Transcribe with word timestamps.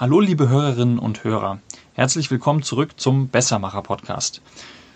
Hallo 0.00 0.20
liebe 0.20 0.48
Hörerinnen 0.48 1.00
und 1.00 1.24
Hörer, 1.24 1.58
herzlich 1.94 2.30
willkommen 2.30 2.62
zurück 2.62 3.00
zum 3.00 3.26
Bessermacher 3.30 3.82
Podcast. 3.82 4.42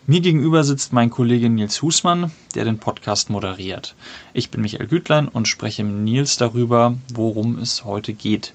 Mir 0.06 0.20
gegenüber 0.20 0.62
sitzt 0.62 0.92
mein 0.92 1.10
Kollege 1.10 1.50
Nils 1.50 1.82
Husmann, 1.82 2.30
der 2.54 2.64
den 2.64 2.78
Podcast 2.78 3.28
moderiert. 3.28 3.96
Ich 4.32 4.50
bin 4.50 4.60
Michael 4.60 4.86
Gütlein 4.86 5.26
und 5.26 5.48
spreche 5.48 5.82
mit 5.82 6.04
Nils 6.04 6.36
darüber, 6.36 6.94
worum 7.12 7.58
es 7.58 7.84
heute 7.84 8.12
geht. 8.12 8.54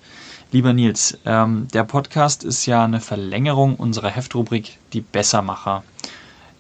Lieber 0.54 0.72
Nils, 0.72 1.18
ähm, 1.26 1.68
der 1.74 1.84
Podcast 1.84 2.46
ist 2.46 2.66
ja 2.66 2.86
eine 2.86 3.02
Verlängerung 3.02 3.76
unserer 3.76 4.10
Heftrubrik 4.10 4.78
Die 4.94 5.02
Bessermacher. 5.02 5.84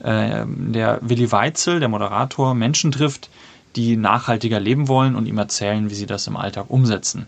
Ähm, 0.04 0.73
der 0.73 0.99
Willi 1.01 1.31
Weitzel, 1.31 1.79
der 1.79 1.88
Moderator, 1.88 2.55
Menschen 2.55 2.91
trifft, 2.91 3.29
die 3.77 3.95
nachhaltiger 3.95 4.59
leben 4.59 4.89
wollen 4.89 5.15
und 5.15 5.27
ihm 5.27 5.38
erzählen, 5.38 5.89
wie 5.89 5.95
sie 5.95 6.07
das 6.07 6.27
im 6.27 6.35
Alltag 6.35 6.65
umsetzen. 6.67 7.25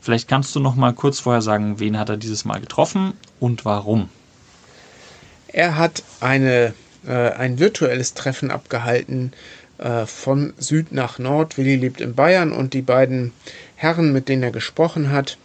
Vielleicht 0.00 0.28
kannst 0.28 0.54
du 0.54 0.60
noch 0.60 0.76
mal 0.76 0.92
kurz 0.92 1.20
vorher 1.20 1.42
sagen, 1.42 1.78
wen 1.78 1.98
hat 1.98 2.08
er 2.08 2.16
dieses 2.16 2.44
Mal 2.44 2.60
getroffen 2.60 3.12
und 3.38 3.64
warum? 3.64 4.08
Er 5.48 5.76
hat 5.76 6.02
eine 6.20 6.74
äh, 7.06 7.30
ein 7.30 7.58
virtuelles 7.58 8.14
Treffen 8.14 8.50
abgehalten 8.50 9.32
äh, 9.78 10.06
von 10.06 10.52
Süd 10.58 10.92
nach 10.92 11.18
Nord. 11.18 11.56
Willi 11.56 11.76
lebt 11.76 12.00
in 12.00 12.14
Bayern 12.14 12.52
und 12.52 12.74
die 12.74 12.82
beiden 12.82 13.32
Herren, 13.76 14.12
mit 14.12 14.28
denen 14.28 14.42
er 14.42 14.50
gesprochen 14.50 15.10
hat, 15.10 15.38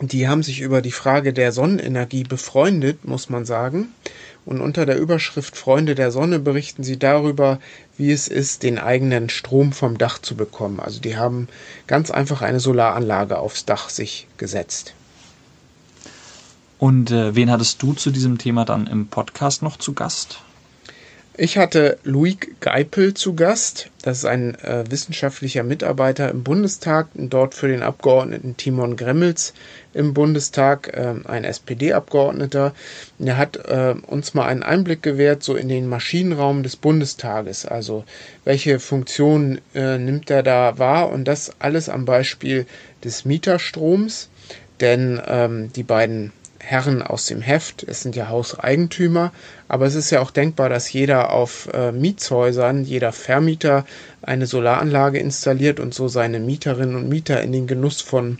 die 0.00 0.28
haben 0.28 0.42
sich 0.42 0.60
über 0.60 0.80
die 0.80 0.92
Frage 0.92 1.32
der 1.32 1.52
Sonnenenergie 1.52 2.22
befreundet, 2.22 3.04
muss 3.04 3.28
man 3.28 3.44
sagen. 3.44 3.88
Und 4.50 4.60
unter 4.60 4.84
der 4.84 4.98
Überschrift 4.98 5.56
Freunde 5.56 5.94
der 5.94 6.10
Sonne 6.10 6.40
berichten 6.40 6.82
sie 6.82 6.98
darüber, 6.98 7.60
wie 7.96 8.10
es 8.10 8.26
ist, 8.26 8.64
den 8.64 8.80
eigenen 8.80 9.28
Strom 9.28 9.72
vom 9.72 9.96
Dach 9.96 10.18
zu 10.18 10.34
bekommen. 10.34 10.80
Also 10.80 11.00
die 11.00 11.16
haben 11.16 11.46
ganz 11.86 12.10
einfach 12.10 12.42
eine 12.42 12.58
Solaranlage 12.58 13.38
aufs 13.38 13.64
Dach 13.64 13.90
sich 13.90 14.26
gesetzt. 14.38 14.94
Und 16.80 17.12
äh, 17.12 17.36
wen 17.36 17.48
hattest 17.48 17.80
du 17.80 17.92
zu 17.92 18.10
diesem 18.10 18.38
Thema 18.38 18.64
dann 18.64 18.88
im 18.88 19.06
Podcast 19.06 19.62
noch 19.62 19.76
zu 19.76 19.92
Gast? 19.92 20.40
Ich 21.36 21.56
hatte 21.56 21.96
Luik 22.02 22.60
Geipel 22.60 23.14
zu 23.14 23.34
Gast. 23.34 23.88
Das 24.02 24.18
ist 24.18 24.24
ein 24.24 24.56
äh, 24.56 24.84
wissenschaftlicher 24.90 25.62
Mitarbeiter 25.62 26.28
im 26.28 26.42
Bundestag 26.42 27.08
und 27.14 27.32
dort 27.32 27.54
für 27.54 27.68
den 27.68 27.82
Abgeordneten 27.82 28.56
Timon 28.56 28.96
Gremmels 28.96 29.54
im 29.94 30.12
Bundestag, 30.12 30.88
äh, 30.88 31.14
ein 31.24 31.44
SPD-Abgeordneter. 31.44 32.74
Er 33.20 33.36
hat 33.36 33.56
äh, 33.56 33.94
uns 34.08 34.34
mal 34.34 34.46
einen 34.46 34.64
Einblick 34.64 35.04
gewährt, 35.04 35.44
so 35.44 35.54
in 35.54 35.68
den 35.68 35.88
Maschinenraum 35.88 36.64
des 36.64 36.74
Bundestages. 36.74 37.64
Also 37.64 38.04
welche 38.44 38.80
Funktionen 38.80 39.60
äh, 39.72 39.98
nimmt 39.98 40.30
er 40.30 40.42
da 40.42 40.78
wahr 40.78 41.10
und 41.10 41.26
das 41.26 41.52
alles 41.60 41.88
am 41.88 42.06
Beispiel 42.06 42.66
des 43.04 43.24
Mieterstroms. 43.24 44.28
Denn 44.80 45.20
ähm, 45.26 45.72
die 45.74 45.84
beiden 45.84 46.32
Herren 46.60 47.02
aus 47.02 47.26
dem 47.26 47.40
Heft. 47.40 47.82
Es 47.82 48.02
sind 48.02 48.14
ja 48.14 48.28
Hauseigentümer, 48.28 49.32
aber 49.66 49.86
es 49.86 49.94
ist 49.94 50.10
ja 50.10 50.20
auch 50.20 50.30
denkbar, 50.30 50.68
dass 50.68 50.92
jeder 50.92 51.32
auf 51.32 51.68
äh, 51.72 51.90
Mietshäusern, 51.90 52.84
jeder 52.84 53.12
Vermieter 53.12 53.84
eine 54.22 54.46
Solaranlage 54.46 55.18
installiert 55.18 55.80
und 55.80 55.94
so 55.94 56.08
seine 56.08 56.38
Mieterinnen 56.38 56.96
und 56.96 57.08
Mieter 57.08 57.42
in 57.42 57.52
den 57.52 57.66
Genuss 57.66 58.00
von 58.00 58.38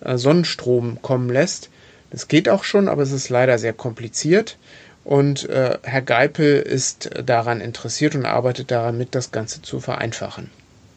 äh, 0.00 0.16
Sonnenstrom 0.16 1.00
kommen 1.02 1.30
lässt. 1.30 1.70
Das 2.10 2.28
geht 2.28 2.48
auch 2.48 2.64
schon, 2.64 2.88
aber 2.88 3.02
es 3.02 3.12
ist 3.12 3.28
leider 3.28 3.58
sehr 3.58 3.72
kompliziert. 3.72 4.56
Und 5.04 5.48
äh, 5.48 5.78
Herr 5.82 6.02
Geipel 6.02 6.60
ist 6.60 7.10
daran 7.24 7.60
interessiert 7.60 8.14
und 8.14 8.24
arbeitet 8.24 8.70
daran 8.70 8.96
mit, 8.96 9.14
das 9.14 9.32
Ganze 9.32 9.60
zu 9.62 9.80
vereinfachen. 9.80 10.50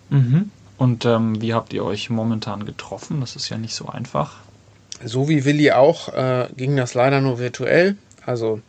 Mhm. 0.09 0.51
Und 0.77 1.05
ähm, 1.05 1.41
wie 1.41 1.53
habt 1.53 1.73
ihr 1.73 1.83
euch 1.83 2.09
momentan 2.09 2.65
getroffen? 2.65 3.19
Das 3.19 3.35
ist 3.35 3.49
ja 3.49 3.57
nicht 3.57 3.73
so 3.73 3.87
einfach 3.87 4.37
so 5.03 5.29
wie 5.29 5.45
Willi 5.45 5.71
auch, 5.71 6.13
äh, 6.13 6.47
ging 6.55 6.75
das 6.75 6.93
leider 6.93 7.21
nur 7.21 7.39
virtuell. 7.39 7.95
Also 8.25 8.61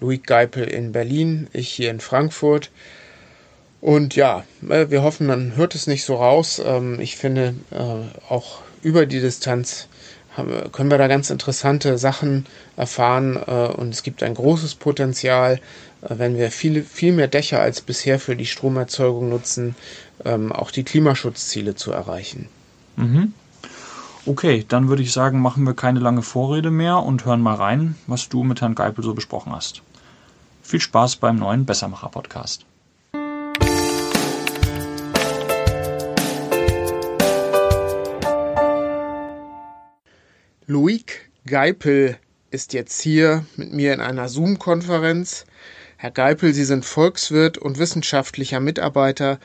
Louis 0.00 0.20
Geipel 0.22 0.64
in 0.64 0.92
Berlin, 0.92 1.48
ich 1.52 1.68
hier 1.68 1.90
in 1.90 2.00
Frankfurt. 2.00 2.70
Und 3.80 4.16
ja, 4.16 4.44
äh, 4.68 4.90
wir 4.90 5.02
hoffen, 5.02 5.26
man 5.26 5.56
hört 5.56 5.74
es 5.74 5.86
nicht 5.86 6.04
so 6.04 6.16
raus. 6.16 6.60
Ähm, 6.64 6.98
ich 7.00 7.16
finde, 7.16 7.54
äh, 7.70 8.32
auch 8.32 8.62
über 8.82 9.06
die 9.06 9.20
Distanz 9.20 9.88
haben, 10.36 10.72
können 10.72 10.90
wir 10.90 10.98
da 10.98 11.08
ganz 11.08 11.30
interessante 11.30 11.98
Sachen 11.98 12.46
erfahren. 12.76 13.36
Äh, 13.36 13.50
und 13.50 13.90
es 13.94 14.02
gibt 14.02 14.22
ein 14.22 14.34
großes 14.34 14.74
Potenzial, 14.76 15.60
äh, 16.02 16.14
wenn 16.18 16.36
wir 16.36 16.50
viele, 16.50 16.82
viel 16.82 17.12
mehr 17.12 17.28
Dächer 17.28 17.60
als 17.60 17.80
bisher 17.80 18.18
für 18.18 18.36
die 18.36 18.46
Stromerzeugung 18.46 19.28
nutzen, 19.28 19.76
ähm, 20.24 20.52
auch 20.52 20.70
die 20.70 20.84
Klimaschutzziele 20.84 21.74
zu 21.74 21.92
erreichen. 21.92 22.48
Mhm. 22.96 23.34
Okay, 24.28 24.64
dann 24.66 24.88
würde 24.88 25.04
ich 25.04 25.12
sagen, 25.12 25.40
machen 25.40 25.62
wir 25.62 25.74
keine 25.74 26.00
lange 26.00 26.20
Vorrede 26.20 26.72
mehr 26.72 26.98
und 26.98 27.24
hören 27.24 27.40
mal 27.40 27.54
rein, 27.54 27.94
was 28.08 28.28
du 28.28 28.42
mit 28.42 28.60
Herrn 28.60 28.74
Geipel 28.74 29.04
so 29.04 29.14
besprochen 29.14 29.52
hast. 29.52 29.82
Viel 30.62 30.80
Spaß 30.80 31.14
beim 31.16 31.36
neuen 31.36 31.64
Bessermacher-Podcast. 31.64 32.66
Loic 40.66 41.30
Geipel 41.46 42.18
ist 42.50 42.72
jetzt 42.72 43.00
hier 43.00 43.46
mit 43.54 43.72
mir 43.72 43.94
in 43.94 44.00
einer 44.00 44.28
Zoom-Konferenz. 44.28 45.46
Herr 45.98 46.10
Geipel, 46.10 46.52
Sie 46.52 46.64
sind 46.64 46.84
Volkswirt 46.84 47.58
und 47.58 47.78
wissenschaftlicher 47.78 48.58
Mitarbeiter 48.58 49.38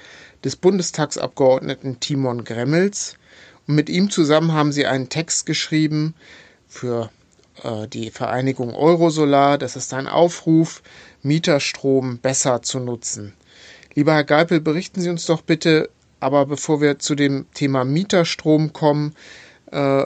des 0.43 0.55
Bundestagsabgeordneten 0.55 1.99
Timon 1.99 2.43
Gremmels 2.43 3.19
und 3.71 3.75
mit 3.75 3.89
ihm 3.89 4.09
zusammen 4.09 4.51
haben 4.51 4.73
sie 4.73 4.85
einen 4.85 5.07
Text 5.07 5.45
geschrieben 5.45 6.13
für 6.67 7.09
äh, 7.63 7.87
die 7.87 8.11
Vereinigung 8.11 8.75
Eurosolar. 8.75 9.57
Das 9.57 9.77
ist 9.77 9.93
ein 9.93 10.09
Aufruf, 10.09 10.81
Mieterstrom 11.23 12.17
besser 12.17 12.61
zu 12.63 12.81
nutzen. 12.81 13.33
Lieber 13.93 14.13
Herr 14.13 14.25
Geipel, 14.25 14.59
berichten 14.59 14.99
Sie 14.99 15.09
uns 15.09 15.25
doch 15.25 15.41
bitte, 15.41 15.89
aber 16.19 16.47
bevor 16.47 16.81
wir 16.81 16.99
zu 16.99 17.15
dem 17.15 17.45
Thema 17.53 17.85
Mieterstrom 17.85 18.73
kommen, 18.73 19.15
äh, 19.71 20.03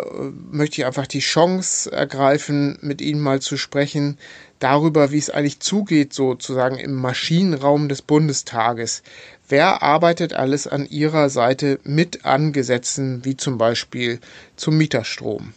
möchte 0.51 0.81
ich 0.81 0.85
einfach 0.85 1.07
die 1.07 1.19
Chance 1.19 1.91
ergreifen, 1.91 2.77
mit 2.81 3.01
Ihnen 3.01 3.19
mal 3.19 3.41
zu 3.41 3.57
sprechen 3.57 4.17
darüber, 4.59 5.11
wie 5.11 5.17
es 5.17 5.29
eigentlich 5.29 5.59
zugeht, 5.59 6.13
sozusagen 6.13 6.77
im 6.77 6.93
Maschinenraum 6.93 7.89
des 7.89 8.01
Bundestages. 8.01 9.03
Wer 9.47 9.83
arbeitet 9.83 10.33
alles 10.33 10.67
an 10.67 10.87
Ihrer 10.89 11.29
Seite 11.29 11.79
mit 11.83 12.25
an 12.25 12.51
Gesetzen, 12.53 13.25
wie 13.25 13.37
zum 13.37 13.57
Beispiel 13.57 14.19
zum 14.55 14.77
Mieterstrom? 14.77 15.53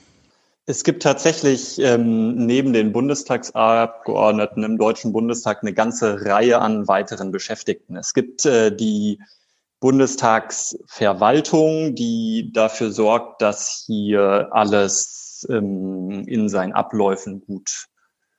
Es 0.67 0.85
gibt 0.85 1.03
tatsächlich 1.03 1.79
ähm, 1.81 2.45
neben 2.45 2.75
den 2.75 2.93
Bundestagsabgeordneten 2.93 4.63
im 4.65 4.77
Deutschen 4.77 5.15
Bundestag 5.15 5.63
eine 5.63 5.73
ganze 5.73 6.27
Reihe 6.27 6.61
an 6.61 6.87
weiteren 6.87 7.33
Beschäftigten. 7.33 7.97
Es 7.97 8.13
gibt 8.13 8.45
äh, 8.45 8.75
die 8.75 9.19
Bundestagsverwaltung, 9.81 11.95
die 11.95 12.51
dafür 12.53 12.91
sorgt, 12.91 13.43
dass 13.43 13.85
hier 13.87 14.49
alles 14.51 15.47
ähm, 15.49 16.25
in 16.27 16.49
seinen 16.49 16.73
Abläufen 16.73 17.45
gut 17.47 17.89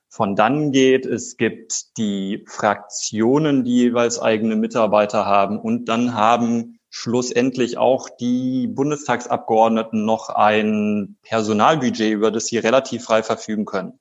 von 0.09 0.35
dann 0.35 0.71
geht. 0.71 1.05
Es 1.05 1.37
gibt 1.37 1.97
die 1.97 2.43
Fraktionen, 2.47 3.63
die 3.63 3.75
jeweils 3.75 4.19
eigene 4.19 4.55
Mitarbeiter 4.55 5.25
haben 5.25 5.59
und 5.59 5.85
dann 5.85 6.13
haben 6.13 6.79
schlussendlich 6.89 7.77
auch 7.77 8.09
die 8.09 8.67
Bundestagsabgeordneten 8.67 10.05
noch 10.05 10.29
ein 10.29 11.17
Personalbudget, 11.21 12.11
über 12.11 12.31
das 12.31 12.47
sie 12.47 12.57
relativ 12.57 13.03
frei 13.03 13.23
verfügen 13.23 13.65
können. 13.65 13.99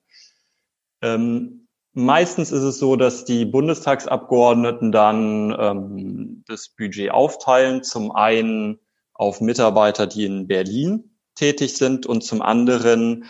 Ähm, 1.01 1.58
meistens 1.93 2.51
ist 2.51 2.63
es 2.63 2.79
so, 2.79 2.95
dass 2.95 3.25
die 3.25 3.45
Bundestagsabgeordneten 3.45 4.91
dann 4.91 5.55
ähm, 5.59 6.43
das 6.47 6.69
Budget 6.69 7.11
aufteilen, 7.11 7.83
zum 7.83 8.11
einen 8.11 8.79
auf 9.13 9.41
Mitarbeiter, 9.41 10.07
die 10.07 10.25
in 10.25 10.47
Berlin 10.47 11.15
tätig 11.35 11.77
sind 11.77 12.05
und 12.05 12.23
zum 12.23 12.41
anderen 12.41 13.25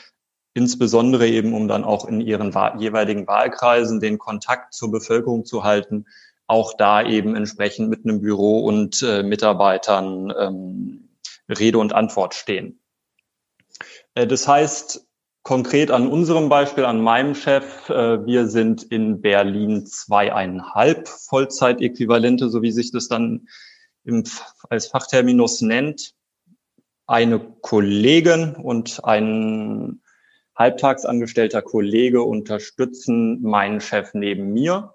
insbesondere 0.54 1.28
eben 1.28 1.54
um 1.54 1.68
dann 1.68 1.84
auch 1.84 2.06
in 2.06 2.22
ihren 2.22 2.54
jeweiligen 2.80 3.28
Wahlkreisen 3.28 4.00
den 4.00 4.18
Kontakt 4.18 4.74
zur 4.74 4.92
Bevölkerung 4.92 5.46
zu 5.46 5.64
halten, 5.64 6.06
auch 6.48 6.74
da 6.76 7.06
eben 7.06 7.36
entsprechend 7.36 7.90
mit 7.90 8.04
einem 8.04 8.22
Büro 8.22 8.66
und 8.66 9.04
äh, 9.04 9.22
Mitarbeitern 9.22 10.34
ähm, 10.38 11.10
Rede 11.48 11.78
und 11.78 11.94
Antwort 11.94 12.34
stehen. 12.34 12.80
Äh, 14.16 14.26
das 14.28 14.48
heißt, 14.48 15.08
konkret 15.50 15.90
an 15.90 16.08
unserem 16.08 16.48
Beispiel, 16.48 16.86
an 16.86 17.02
meinem 17.02 17.34
Chef, 17.34 17.90
äh, 17.90 18.24
wir 18.24 18.46
sind 18.46 18.84
in 18.84 19.20
Berlin 19.20 19.88
zweieinhalb 19.88 21.08
Vollzeitäquivalente, 21.08 22.50
so 22.50 22.62
wie 22.62 22.72
sich 22.72 22.92
das 22.92 23.08
dann 23.08 23.48
im, 24.04 24.26
als 24.70 24.86
Fachterminus 24.86 25.62
nennt. 25.62 26.14
Eine 27.08 27.40
Kollegin 27.40 28.58
und 28.58 29.04
ein 29.04 30.04
halbtagsangestellter 30.56 31.64
Kollege 31.64 32.22
unterstützen 32.22 33.42
meinen 33.42 33.82
Chef 33.82 34.14
neben 34.14 34.54
mir. 34.54 34.94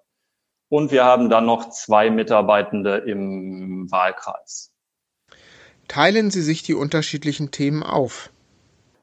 Und 0.68 0.92
wir 0.92 1.04
haben 1.04 1.30
dann 1.30 1.46
noch 1.46 1.70
zwei 1.70 2.10
Mitarbeitende 2.10 2.98
im 2.98 3.90
Wahlkreis. 3.90 4.72
Teilen 5.88 6.30
Sie 6.30 6.42
sich 6.42 6.62
die 6.62 6.74
unterschiedlichen 6.74 7.50
Themen 7.50 7.82
auf? 7.82 8.30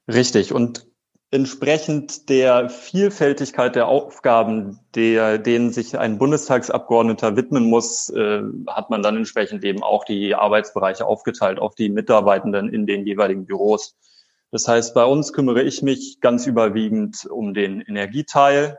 Richtig. 0.08 0.54
Und 0.54 0.90
entsprechend 1.32 2.28
der 2.30 2.70
Vielfältigkeit 2.70 3.76
der 3.76 3.88
Aufgaben, 3.88 4.80
der, 4.96 5.38
denen 5.38 5.72
sich 5.72 5.98
ein 5.98 6.18
Bundestagsabgeordneter 6.18 7.38
widmen 7.38 7.70
muss, 7.70 8.10
äh, 8.10 8.42
hat 8.68 8.90
man 8.90 9.02
dann 9.02 9.16
entsprechend 9.16 9.64
eben 9.64 9.82
auch 9.82 10.04
die 10.04 10.36
Arbeitsbereiche 10.36 11.06
aufgeteilt 11.06 11.58
auf 11.58 11.74
die 11.76 11.90
Mitarbeitenden 11.90 12.72
in 12.72 12.86
den 12.86 13.08
jeweiligen 13.08 13.46
Büros. 13.46 13.96
Das 14.52 14.68
heißt, 14.68 14.94
bei 14.94 15.06
uns 15.06 15.32
kümmere 15.32 15.64
ich 15.64 15.82
mich 15.82 16.20
ganz 16.20 16.46
überwiegend 16.46 17.26
um 17.26 17.54
den 17.54 17.80
Energieteil. 17.80 18.78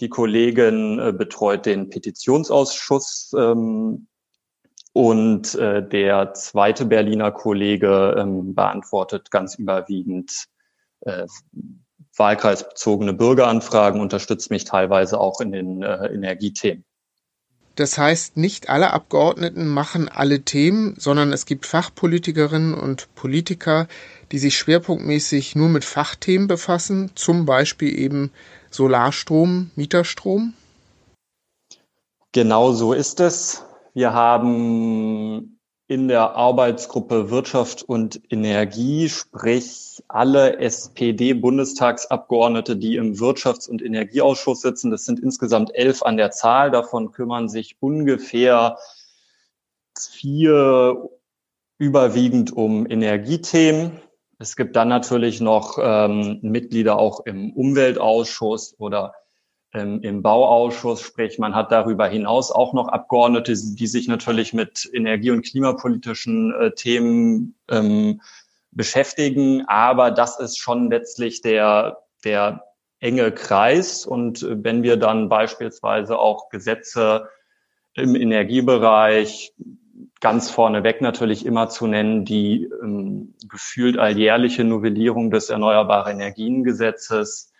Die 0.00 0.08
Kollegin 0.08 0.98
äh, 0.98 1.12
betreut 1.12 1.66
den 1.66 1.88
Petitionsausschuss 1.88 3.32
ähm, 3.38 4.08
und 4.92 5.54
äh, 5.54 5.88
der 5.88 6.34
zweite 6.34 6.84
Berliner 6.84 7.30
Kollege 7.30 8.16
ähm, 8.18 8.56
beantwortet 8.56 9.30
ganz 9.30 9.54
überwiegend 9.54 10.48
äh, 11.06 11.26
wahlkreisbezogene 12.16 13.12
Bürgeranfragen, 13.12 14.00
unterstützt 14.00 14.50
mich 14.50 14.64
teilweise 14.64 15.20
auch 15.20 15.40
in 15.40 15.52
den 15.52 15.82
äh, 15.82 16.06
Energiethemen. 16.06 16.84
Das 17.76 17.98
heißt, 17.98 18.38
nicht 18.38 18.70
alle 18.70 18.94
Abgeordneten 18.94 19.68
machen 19.68 20.08
alle 20.08 20.40
Themen, 20.40 20.94
sondern 20.98 21.32
es 21.34 21.44
gibt 21.44 21.66
Fachpolitikerinnen 21.66 22.72
und 22.72 23.14
Politiker, 23.14 23.86
die 24.32 24.38
sich 24.38 24.56
schwerpunktmäßig 24.56 25.56
nur 25.56 25.68
mit 25.68 25.84
Fachthemen 25.84 26.48
befassen, 26.48 27.10
zum 27.14 27.44
Beispiel 27.44 27.98
eben 27.98 28.32
Solarstrom, 28.70 29.70
Mieterstrom. 29.76 30.54
Genau 32.32 32.72
so 32.72 32.94
ist 32.94 33.20
es. 33.20 33.62
Wir 33.92 34.14
haben 34.14 35.55
in 35.88 36.08
der 36.08 36.34
Arbeitsgruppe 36.34 37.30
Wirtschaft 37.30 37.84
und 37.84 38.20
Energie, 38.30 39.08
sprich 39.08 40.02
alle 40.08 40.58
SPD-Bundestagsabgeordnete, 40.58 42.76
die 42.76 42.96
im 42.96 43.14
Wirtschafts- 43.14 43.68
und 43.68 43.82
Energieausschuss 43.82 44.62
sitzen. 44.62 44.90
Das 44.90 45.04
sind 45.04 45.20
insgesamt 45.20 45.72
elf 45.74 46.02
an 46.02 46.16
der 46.16 46.32
Zahl. 46.32 46.72
Davon 46.72 47.12
kümmern 47.12 47.48
sich 47.48 47.76
ungefähr 47.80 48.78
vier 49.96 51.08
überwiegend 51.78 52.52
um 52.52 52.90
Energiethemen. 52.90 54.00
Es 54.38 54.56
gibt 54.56 54.76
dann 54.76 54.88
natürlich 54.88 55.40
noch 55.40 55.78
ähm, 55.80 56.40
Mitglieder 56.42 56.98
auch 56.98 57.24
im 57.26 57.52
Umweltausschuss 57.52 58.74
oder 58.78 59.14
ähm, 59.76 60.00
im 60.00 60.22
Bauausschuss, 60.22 61.02
sprich 61.02 61.38
man 61.38 61.54
hat 61.54 61.70
darüber 61.70 62.08
hinaus 62.08 62.50
auch 62.50 62.72
noch 62.72 62.88
Abgeordnete, 62.88 63.52
die 63.52 63.86
sich 63.86 64.08
natürlich 64.08 64.54
mit 64.54 64.88
energie- 64.92 65.30
und 65.30 65.44
klimapolitischen 65.44 66.54
äh, 66.54 66.70
Themen 66.72 67.54
ähm, 67.70 68.22
beschäftigen, 68.70 69.64
aber 69.66 70.10
das 70.10 70.40
ist 70.40 70.58
schon 70.58 70.90
letztlich 70.90 71.42
der, 71.42 71.98
der 72.24 72.64
enge 73.00 73.32
Kreis. 73.32 74.06
Und 74.06 74.42
äh, 74.42 74.64
wenn 74.64 74.82
wir 74.82 74.96
dann 74.96 75.28
beispielsweise 75.28 76.18
auch 76.18 76.48
Gesetze 76.48 77.28
im 77.94 78.14
Energiebereich 78.14 79.52
ganz 80.20 80.50
vorneweg 80.50 81.02
natürlich 81.02 81.44
immer 81.44 81.68
zu 81.68 81.86
nennen, 81.86 82.24
die 82.24 82.64
ähm, 82.82 83.34
gefühlt 83.46 83.98
alljährliche 83.98 84.64
Novellierung 84.64 85.30
des 85.30 85.50
Erneuerbare 85.50 86.10
Energiengesetzes, 86.10 87.52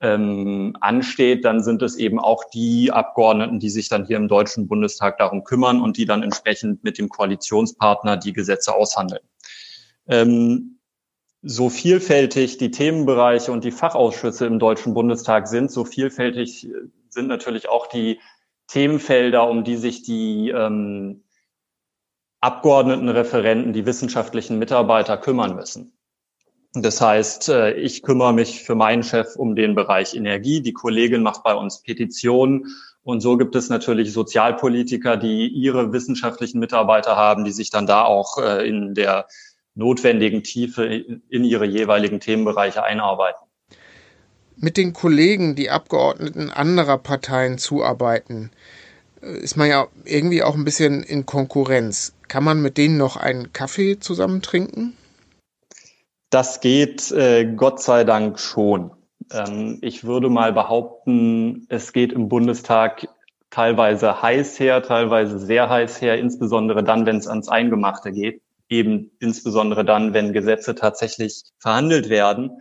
ähm, 0.00 0.76
ansteht, 0.80 1.44
dann 1.44 1.62
sind 1.62 1.82
es 1.82 1.96
eben 1.96 2.18
auch 2.18 2.44
die 2.44 2.90
Abgeordneten, 2.90 3.60
die 3.60 3.70
sich 3.70 3.88
dann 3.88 4.06
hier 4.06 4.16
im 4.16 4.28
Deutschen 4.28 4.66
Bundestag 4.66 5.18
darum 5.18 5.44
kümmern 5.44 5.80
und 5.82 5.96
die 5.96 6.06
dann 6.06 6.22
entsprechend 6.22 6.82
mit 6.84 6.98
dem 6.98 7.08
Koalitionspartner 7.08 8.16
die 8.16 8.32
Gesetze 8.32 8.74
aushandeln. 8.74 9.22
Ähm, 10.06 10.78
so 11.42 11.70
vielfältig 11.70 12.58
die 12.58 12.70
Themenbereiche 12.70 13.52
und 13.52 13.64
die 13.64 13.70
Fachausschüsse 13.70 14.46
im 14.46 14.58
Deutschen 14.58 14.94
Bundestag 14.94 15.48
sind, 15.48 15.70
so 15.70 15.84
vielfältig 15.84 16.68
sind 17.08 17.28
natürlich 17.28 17.68
auch 17.68 17.86
die 17.86 18.20
Themenfelder, 18.68 19.48
um 19.48 19.64
die 19.64 19.76
sich 19.76 20.02
die 20.02 20.50
ähm, 20.50 21.24
Abgeordneten, 22.40 23.72
die 23.72 23.86
wissenschaftlichen 23.86 24.58
Mitarbeiter 24.58 25.18
kümmern 25.18 25.56
müssen. 25.56 25.92
Das 26.74 27.00
heißt, 27.00 27.48
äh, 27.48 27.72
ich 27.72 28.02
kümmere 28.02 28.32
mich 28.32 28.62
für 28.62 28.74
meinen 28.74 29.02
Chef 29.02 29.34
um 29.36 29.56
den 29.56 29.74
Bereich 29.74 30.14
Energie. 30.14 30.60
Die 30.60 30.72
Kollegin 30.72 31.22
macht 31.22 31.42
bei 31.42 31.54
uns 31.54 31.82
Petitionen. 31.82 32.66
Und 33.02 33.20
so 33.20 33.36
gibt 33.36 33.56
es 33.56 33.68
natürlich 33.70 34.12
Sozialpolitiker, 34.12 35.16
die 35.16 35.48
ihre 35.48 35.92
wissenschaftlichen 35.92 36.60
Mitarbeiter 36.60 37.16
haben, 37.16 37.44
die 37.44 37.50
sich 37.50 37.70
dann 37.70 37.86
da 37.86 38.04
auch 38.04 38.38
äh, 38.38 38.68
in 38.68 38.94
der 38.94 39.26
notwendigen 39.74 40.42
Tiefe 40.42 40.84
in 40.84 41.44
ihre 41.44 41.64
jeweiligen 41.64 42.20
Themenbereiche 42.20 42.84
einarbeiten. 42.84 43.46
Mit 44.56 44.76
den 44.76 44.92
Kollegen, 44.92 45.56
die 45.56 45.70
Abgeordneten 45.70 46.50
anderer 46.50 46.98
Parteien 46.98 47.58
zuarbeiten, 47.58 48.50
äh, 49.22 49.38
ist 49.38 49.56
man 49.56 49.68
ja 49.68 49.88
irgendwie 50.04 50.44
auch 50.44 50.54
ein 50.54 50.64
bisschen 50.64 51.02
in 51.02 51.26
Konkurrenz. 51.26 52.12
Kann 52.28 52.44
man 52.44 52.62
mit 52.62 52.76
denen 52.76 52.96
noch 52.96 53.16
einen 53.16 53.52
Kaffee 53.52 53.98
zusammen 53.98 54.40
trinken? 54.40 54.96
Das 56.30 56.60
geht 56.60 57.10
äh, 57.10 57.44
Gott 57.44 57.82
sei 57.82 58.04
Dank 58.04 58.38
schon. 58.38 58.92
Ähm, 59.32 59.78
ich 59.82 60.04
würde 60.04 60.28
mal 60.28 60.52
behaupten, 60.52 61.66
es 61.68 61.92
geht 61.92 62.12
im 62.12 62.28
Bundestag 62.28 63.08
teilweise 63.50 64.22
heiß 64.22 64.60
her, 64.60 64.82
teilweise 64.82 65.40
sehr 65.40 65.68
heiß 65.68 66.00
her, 66.00 66.18
insbesondere 66.18 66.84
dann, 66.84 67.04
wenn 67.04 67.16
es 67.16 67.26
ans 67.26 67.48
Eingemachte 67.48 68.12
geht. 68.12 68.42
Eben 68.68 69.10
insbesondere 69.18 69.84
dann, 69.84 70.14
wenn 70.14 70.32
Gesetze 70.32 70.76
tatsächlich 70.76 71.42
verhandelt 71.58 72.08
werden. 72.08 72.60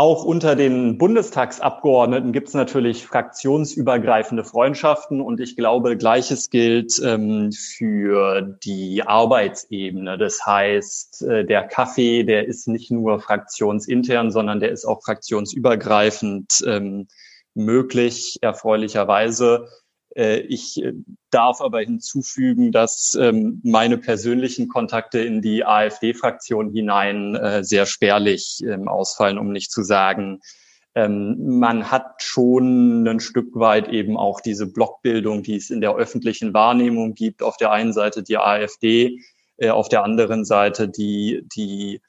Auch 0.00 0.24
unter 0.24 0.56
den 0.56 0.96
Bundestagsabgeordneten 0.96 2.32
gibt 2.32 2.48
es 2.48 2.54
natürlich 2.54 3.06
fraktionsübergreifende 3.06 4.44
Freundschaften 4.44 5.20
und 5.20 5.40
ich 5.40 5.56
glaube, 5.56 5.98
gleiches 5.98 6.48
gilt 6.48 6.98
ähm, 7.04 7.52
für 7.52 8.40
die 8.64 9.02
Arbeitsebene. 9.02 10.16
Das 10.16 10.46
heißt, 10.46 11.24
äh, 11.24 11.44
der 11.44 11.64
Kaffee, 11.64 12.24
der 12.24 12.46
ist 12.46 12.66
nicht 12.66 12.90
nur 12.90 13.20
fraktionsintern, 13.20 14.30
sondern 14.30 14.58
der 14.58 14.70
ist 14.70 14.86
auch 14.86 15.02
fraktionsübergreifend 15.04 16.64
ähm, 16.66 17.06
möglich, 17.52 18.38
erfreulicherweise. 18.40 19.68
Äh, 20.16 20.40
ich 20.40 20.82
äh, 20.82 20.92
darf 21.30 21.60
aber 21.60 21.80
hinzufügen, 21.80 22.72
dass 22.72 23.16
ähm, 23.20 23.60
meine 23.64 23.98
persönlichen 23.98 24.68
Kontakte 24.68 25.20
in 25.20 25.42
die 25.42 25.64
AfD-Fraktion 25.64 26.72
hinein 26.72 27.34
äh, 27.36 27.64
sehr 27.64 27.86
spärlich 27.86 28.62
ähm, 28.66 28.88
ausfallen, 28.88 29.38
um 29.38 29.52
nicht 29.52 29.70
zu 29.70 29.82
sagen, 29.82 30.40
ähm, 30.96 31.58
man 31.58 31.90
hat 31.90 32.22
schon 32.22 33.06
ein 33.06 33.20
Stück 33.20 33.54
weit 33.54 33.88
eben 33.88 34.16
auch 34.16 34.40
diese 34.40 34.66
Blockbildung, 34.66 35.44
die 35.44 35.56
es 35.56 35.70
in 35.70 35.80
der 35.80 35.94
öffentlichen 35.94 36.52
Wahrnehmung 36.52 37.14
gibt. 37.14 37.42
Auf 37.42 37.56
der 37.56 37.70
einen 37.70 37.92
Seite 37.92 38.24
die 38.24 38.38
AfD, 38.38 39.20
auf 39.62 39.90
der 39.90 40.04
anderen 40.04 40.46
Seite 40.46 40.88
die, 40.88 41.46
die 41.54 42.00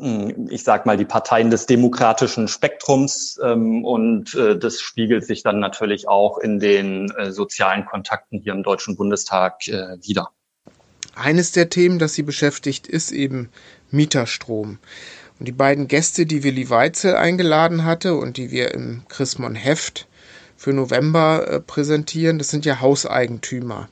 ich 0.00 0.64
sag 0.64 0.86
mal, 0.86 0.96
die 0.96 1.04
Parteien 1.04 1.50
des 1.50 1.66
demokratischen 1.66 2.48
Spektrums 2.48 3.38
ähm, 3.42 3.84
und 3.84 4.34
äh, 4.34 4.58
das 4.58 4.80
spiegelt 4.80 5.24
sich 5.24 5.44
dann 5.44 5.60
natürlich 5.60 6.08
auch 6.08 6.38
in 6.38 6.58
den 6.58 7.10
äh, 7.12 7.30
sozialen 7.30 7.86
Kontakten 7.86 8.40
hier 8.40 8.54
im 8.54 8.64
Deutschen 8.64 8.96
Bundestag 8.96 9.68
äh, 9.68 9.96
wieder. 10.02 10.30
Eines 11.14 11.52
der 11.52 11.70
Themen, 11.70 12.00
das 12.00 12.14
Sie 12.14 12.24
beschäftigt, 12.24 12.88
ist 12.88 13.12
eben 13.12 13.50
Mieterstrom. 13.92 14.78
Und 15.38 15.46
die 15.46 15.52
beiden 15.52 15.86
Gäste, 15.86 16.26
die 16.26 16.42
Willi 16.42 16.70
Weitzel 16.70 17.14
eingeladen 17.14 17.84
hatte 17.84 18.14
und 18.14 18.36
die 18.36 18.50
wir 18.50 18.74
im 18.74 19.02
Chrismon 19.08 19.54
Heft 19.54 20.08
für 20.56 20.72
November 20.72 21.46
äh, 21.48 21.60
präsentieren, 21.60 22.38
das 22.38 22.48
sind 22.48 22.64
ja 22.64 22.80
Hauseigentümer. 22.80 23.88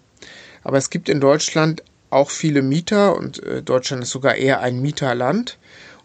Aber 0.65 0.79
es 0.79 0.91
gibt 0.91 1.09
in 1.09 1.21
Deutschland 1.21 1.85
auch 2.11 2.31
viele 2.31 2.63
Mieter 2.63 3.17
und 3.17 3.43
äh, 3.43 3.63
Deutschland 3.63 4.03
ist 4.03 4.11
sogar 4.11 4.35
eher 4.35 4.61
ein 4.61 4.81
Mieterland. 4.83 5.59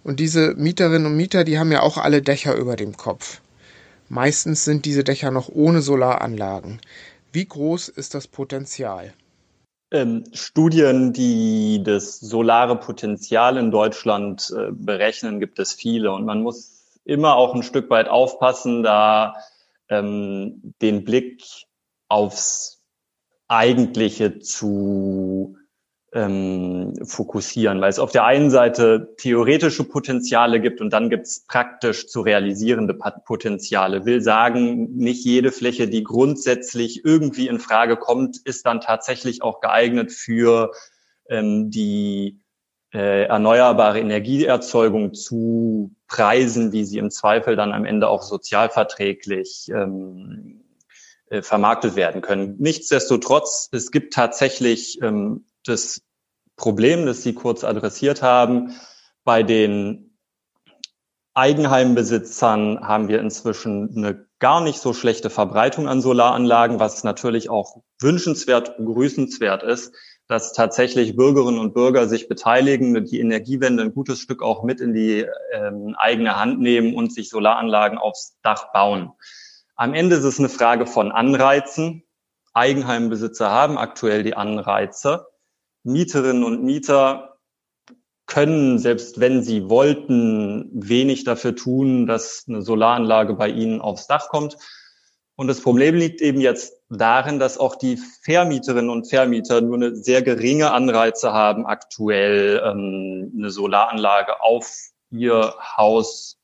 Und 0.08 0.22
diese 0.22 0.54
Mieterinnen 0.54 1.06
und 1.06 1.18
Mieter, 1.18 1.44
die 1.44 1.60
haben 1.60 1.70
ja 1.70 1.82
auch 1.82 1.98
alle 1.98 2.22
Dächer 2.22 2.56
über 2.56 2.78
dem 2.78 2.96
Kopf. 2.96 3.42
Meistens 4.08 4.64
sind 4.64 4.86
diese 4.86 5.04
Dächer 5.04 5.32
noch 5.32 5.50
ohne 5.50 5.82
Solaranlagen. 5.82 6.80
Wie 7.34 7.46
groß 7.46 7.90
ist 7.90 8.16
das 8.16 8.26
Potenzial? 8.26 9.14
Ähm, 9.92 10.24
Studien, 10.32 11.12
die 11.12 11.84
das 11.84 12.22
solare 12.22 12.80
Potenzial 12.80 13.58
in 13.58 13.70
Deutschland 13.70 14.50
äh, 14.58 14.72
berechnen, 14.72 15.42
gibt 15.42 15.60
es 15.60 15.74
viele. 15.74 16.14
Und 16.14 16.24
man 16.24 16.42
muss 16.42 17.02
immer 17.04 17.36
auch 17.36 17.54
ein 17.54 17.64
Stück 17.64 17.90
weit 17.90 18.08
aufpassen, 18.08 18.84
da 18.84 19.36
ähm, 19.90 20.74
den 20.82 21.04
Blick 21.04 21.44
aufs 22.08 22.82
Eigentliche 23.50 24.40
zu 24.40 25.58
ähm, 26.18 26.96
fokussieren, 27.06 27.80
weil 27.80 27.92
es 27.92 28.00
auf 28.00 28.12
der 28.12 28.26
einen 28.26 28.50
Seite 28.50 29.14
theoretische 29.18 29.84
Potenziale 29.84 30.60
gibt 30.60 30.82
und 30.82 30.92
dann 30.92 31.12
gibt 31.12 31.28
es 31.28 31.46
praktisch 31.46 32.08
zu 32.08 32.22
realisierende 32.22 32.96
Potenziale. 32.96 34.04
Will 34.06 34.22
sagen, 34.22 34.96
nicht 34.96 35.24
jede 35.24 35.52
Fläche, 35.52 35.88
die 35.88 36.04
grundsätzlich 36.04 37.06
irgendwie 37.06 37.48
in 37.48 37.60
Frage 37.60 37.98
kommt, 37.98 38.38
ist 38.46 38.66
dann 38.66 38.82
tatsächlich 38.82 39.44
auch 39.44 39.62
geeignet 39.62 40.12
für 40.12 40.72
ähm, 41.30 41.70
die 41.70 42.40
äh, 42.92 43.26
erneuerbare 43.26 44.00
Energieerzeugung 44.00 45.14
zu 45.14 45.92
Preisen, 46.08 46.72
wie 46.72 46.84
sie 46.84 46.98
im 46.98 47.12
Zweifel 47.12 47.56
dann 47.56 47.74
am 47.74 47.86
Ende 47.86 48.08
auch 48.08 48.24
sozialverträglich 48.24 49.70
ähm, 49.72 50.64
äh, 51.30 51.44
vermarktet 51.44 51.96
werden 51.96 52.22
können. 52.22 52.56
Nichtsdestotrotz, 52.58 53.70
es 53.72 53.92
gibt 53.92 54.14
tatsächlich 54.14 55.00
ähm, 55.04 55.46
das 55.64 56.02
Problem, 56.58 57.06
das 57.06 57.24
Sie 57.24 57.34
kurz 57.34 57.64
adressiert 57.64 58.22
haben. 58.22 58.76
Bei 59.24 59.44
den 59.44 60.18
Eigenheimbesitzern 61.34 62.80
haben 62.82 63.08
wir 63.08 63.20
inzwischen 63.22 63.96
eine 63.96 64.26
gar 64.40 64.60
nicht 64.62 64.80
so 64.80 64.94
schlechte 64.94 65.30
Verbreitung 65.30 65.88
an 65.88 66.02
Solaranlagen, 66.02 66.80
was 66.80 67.04
natürlich 67.04 67.50
auch 67.50 67.84
wünschenswert 68.02 68.78
begrüßenswert 68.78 69.64
ist, 69.64 69.94
dass 70.28 70.54
tatsächlich 70.54 71.16
Bürgerinnen 71.16 71.60
und 71.60 71.74
Bürger 71.74 72.08
sich 72.08 72.28
beteiligen, 72.28 73.06
die 73.06 73.20
Energiewende 73.20 73.84
ein 73.84 73.94
gutes 73.94 74.20
Stück 74.20 74.42
auch 74.42 74.64
mit 74.64 74.82
in 74.82 74.94
die 74.94 75.26
ähm, 75.54 75.96
eigene 75.98 76.40
Hand 76.40 76.60
nehmen 76.60 76.96
und 76.96 77.14
sich 77.14 77.30
Solaranlagen 77.30 77.98
aufs 77.98 78.38
Dach 78.42 78.72
bauen. 78.74 79.12
Am 79.76 79.94
Ende 79.94 80.16
ist 80.16 80.24
es 80.24 80.40
eine 80.40 80.50
Frage 80.50 80.88
von 80.88 81.12
Anreizen. 81.12 82.04
Eigenheimbesitzer 82.54 83.52
haben 83.52 83.78
aktuell 83.78 84.24
die 84.24 84.36
Anreize. 84.36 85.28
Mieterinnen 85.88 86.44
und 86.44 86.64
Mieter 86.64 87.38
können, 88.26 88.78
selbst 88.78 89.22
wenn 89.22 89.42
sie 89.42 89.70
wollten, 89.70 90.70
wenig 90.74 91.24
dafür 91.24 91.56
tun, 91.56 92.06
dass 92.06 92.44
eine 92.48 92.62
Solaranlage 92.62 93.34
bei 93.36 93.48
ihnen 93.48 93.80
aufs 93.80 94.06
Dach 94.06 94.28
kommt. 94.28 94.58
Und 95.38 95.48
das 95.48 95.62
Problem 95.62 95.96
liegt 95.96 96.20
eben 96.20 96.42
jetzt 96.42 96.74
darin, 96.90 97.40
dass 97.40 97.58
auch 97.58 97.76
die 97.76 97.98
Vermieterinnen 98.24 98.90
und 98.90 99.08
Vermieter 99.08 99.62
nur 99.62 99.76
eine 99.76 99.96
sehr 99.96 100.22
geringe 100.24 100.72
Anreize 100.72 101.32
haben, 101.32 101.66
aktuell 101.66 102.62
ähm, 102.66 103.32
eine 103.38 103.50
Solaranlage 103.50 104.42
auf 104.42 104.70
ihr 105.10 105.54
Haus 105.78 106.38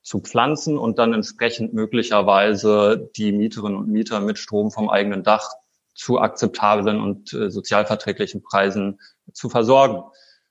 zu 0.00 0.20
pflanzen 0.20 0.78
und 0.78 0.98
dann 0.98 1.12
entsprechend 1.12 1.74
möglicherweise 1.74 3.10
die 3.16 3.32
Mieterinnen 3.32 3.76
und 3.76 3.88
Mieter 3.88 4.20
mit 4.20 4.38
Strom 4.38 4.70
vom 4.70 4.88
eigenen 4.88 5.22
Dach 5.22 5.50
zu 5.94 6.18
akzeptablen 6.18 7.00
und 7.00 7.32
äh, 7.32 7.50
sozialverträglichen 7.50 8.42
Preisen 8.42 9.00
zu 9.32 9.48
versorgen. 9.48 10.02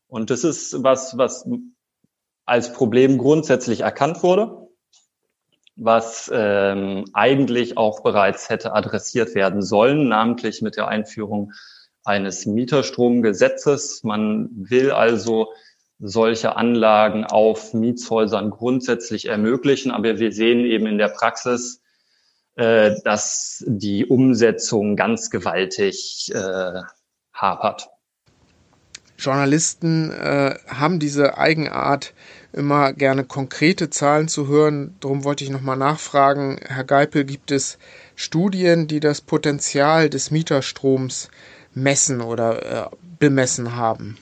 Und 0.08 0.30
das 0.30 0.44
ist 0.44 0.84
was, 0.84 1.18
was 1.18 1.48
als 2.46 2.74
Problem 2.74 3.18
grundsätzlich 3.18 3.82
erkannt 3.82 4.24
wurde, 4.24 4.70
was 5.76 6.30
ähm, 6.34 7.06
eigentlich 7.14 7.78
auch 7.78 8.02
bereits 8.02 8.50
hätte 8.50 8.74
adressiert 8.74 9.36
werden 9.36 9.62
sollen, 9.62 10.08
namentlich 10.10 10.62
mit 10.62 10.76
der 10.76 10.88
Einführung 10.88 11.54
eines 12.04 12.46
Mieterstromgesetzes. 12.46 14.04
Man 14.04 14.50
will 14.52 14.92
also 14.92 15.54
solche 16.00 16.56
Anlagen 16.56 17.26
auf 17.26 17.74
Mietshäusern 17.74 18.50
grundsätzlich 18.50 19.28
ermöglichen. 19.28 19.92
Aber 19.92 20.18
wir 20.18 20.32
sehen 20.32 20.66
eben 20.66 20.88
in 20.88 20.98
der 20.98 21.10
Praxis, 21.10 21.79
äh, 22.56 22.96
dass 23.04 23.64
die 23.68 24.06
Umsetzung 24.06 24.96
ganz 24.96 25.30
gewaltig 25.30 26.32
äh, 26.34 26.82
hapert. 27.34 27.90
Journalisten 29.18 30.12
äh, 30.12 30.56
haben 30.68 31.00
diese 31.00 31.38
Eigenart, 31.38 32.14
immer 32.54 32.94
gerne 32.94 33.26
konkrete 33.26 33.90
Zahlen 33.90 34.28
zu 34.28 34.48
hören. 34.48 34.96
Darum 35.02 35.24
wollte 35.24 35.44
ich 35.44 35.50
nochmal 35.50 35.78
nachfragen, 35.78 36.60
Herr 36.66 36.84
Geipel, 36.84 37.26
gibt 37.26 37.52
es 37.52 37.78
Studien, 38.16 38.88
die 38.88 39.00
das 39.00 39.22
Potenzial 39.22 40.10
des 40.10 40.32
Mieterstroms 40.32 41.30
messen 41.74 42.22
oder 42.22 42.88
äh, 42.92 42.96
bemessen 43.20 43.76
haben? 43.76 44.18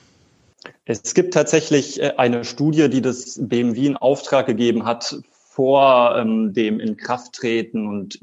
Es 0.84 1.14
gibt 1.14 1.32
tatsächlich 1.32 2.02
äh, 2.02 2.14
eine 2.16 2.44
Studie, 2.44 2.90
die 2.90 3.00
das 3.00 3.38
BMW 3.40 3.86
in 3.86 3.96
Auftrag 3.96 4.46
gegeben 4.46 4.84
hat 4.84 5.16
vor 5.58 6.16
ähm, 6.16 6.52
dem 6.52 6.78
Inkrafttreten 6.78 7.88
und 7.88 8.20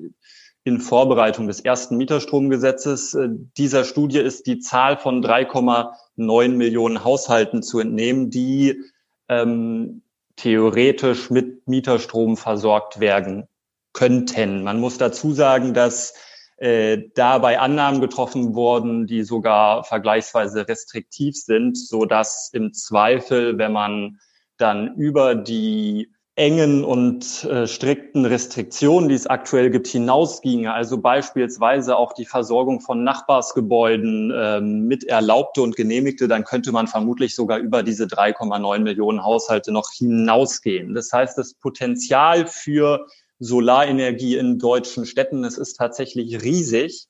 in 0.64 0.80
Vorbereitung 0.80 1.48
des 1.48 1.60
ersten 1.60 1.98
Mieterstromgesetzes. 1.98 3.14
Äh, 3.14 3.28
dieser 3.58 3.84
Studie 3.84 4.20
ist 4.20 4.48
die 4.48 4.60
Zahl 4.60 4.96
von 4.96 5.22
3,9 5.22 6.48
Millionen 6.48 7.04
Haushalten 7.04 7.62
zu 7.62 7.82
entnehmen, 7.82 8.30
die 8.30 8.82
ähm, 9.28 10.04
theoretisch 10.38 11.30
mit 11.30 11.68
Mieterstrom 11.68 12.38
versorgt 12.38 13.02
werden 13.02 13.50
könnten. 13.92 14.64
Man 14.64 14.80
muss 14.80 14.98
dazu 14.98 15.34
sagen, 15.34 15.74
dass 15.74 16.14
äh, 16.56 17.00
dabei 17.16 17.60
Annahmen 17.60 18.00
getroffen 18.00 18.56
wurden, 18.56 19.08
die 19.08 19.24
sogar 19.24 19.84
vergleichsweise 19.84 20.70
restriktiv 20.70 21.36
sind, 21.36 21.78
so 21.78 22.06
dass 22.06 22.50
im 22.54 22.72
Zweifel, 22.72 23.58
wenn 23.58 23.74
man 23.74 24.20
dann 24.56 24.96
über 24.96 25.36
die 25.36 26.15
engen 26.38 26.84
und 26.84 27.46
äh, 27.46 27.66
strikten 27.66 28.26
Restriktionen, 28.26 29.08
die 29.08 29.16
es 29.16 29.26
aktuell 29.26 29.70
gibt, 29.70 29.88
hinausginge, 29.88 30.74
also 30.74 30.98
beispielsweise 30.98 31.96
auch 31.96 32.12
die 32.12 32.26
Versorgung 32.26 32.82
von 32.82 33.06
Nachbarsgebäuden 33.06 34.32
äh, 34.32 34.60
mit 34.60 35.06
erlaubte 35.06 35.62
und 35.62 35.78
genehmigte, 35.78 36.28
dann 36.28 36.44
könnte 36.44 36.74
man 36.74 36.88
vermutlich 36.88 37.36
sogar 37.36 37.60
über 37.60 37.84
diese 37.84 38.06
3,9 38.06 38.80
Millionen 38.80 39.24
Haushalte 39.24 39.72
noch 39.72 39.90
hinausgehen. 39.94 40.94
Das 40.94 41.14
heißt, 41.14 41.38
das 41.38 41.54
Potenzial 41.54 42.48
für 42.48 43.08
Solarenergie 43.40 44.36
in 44.36 44.60
deutschen 44.60 45.06
Städten. 45.06 45.46
Es 45.46 45.58
ist 45.58 45.76
tatsächlich 45.76 46.42
riesig. 46.44 47.08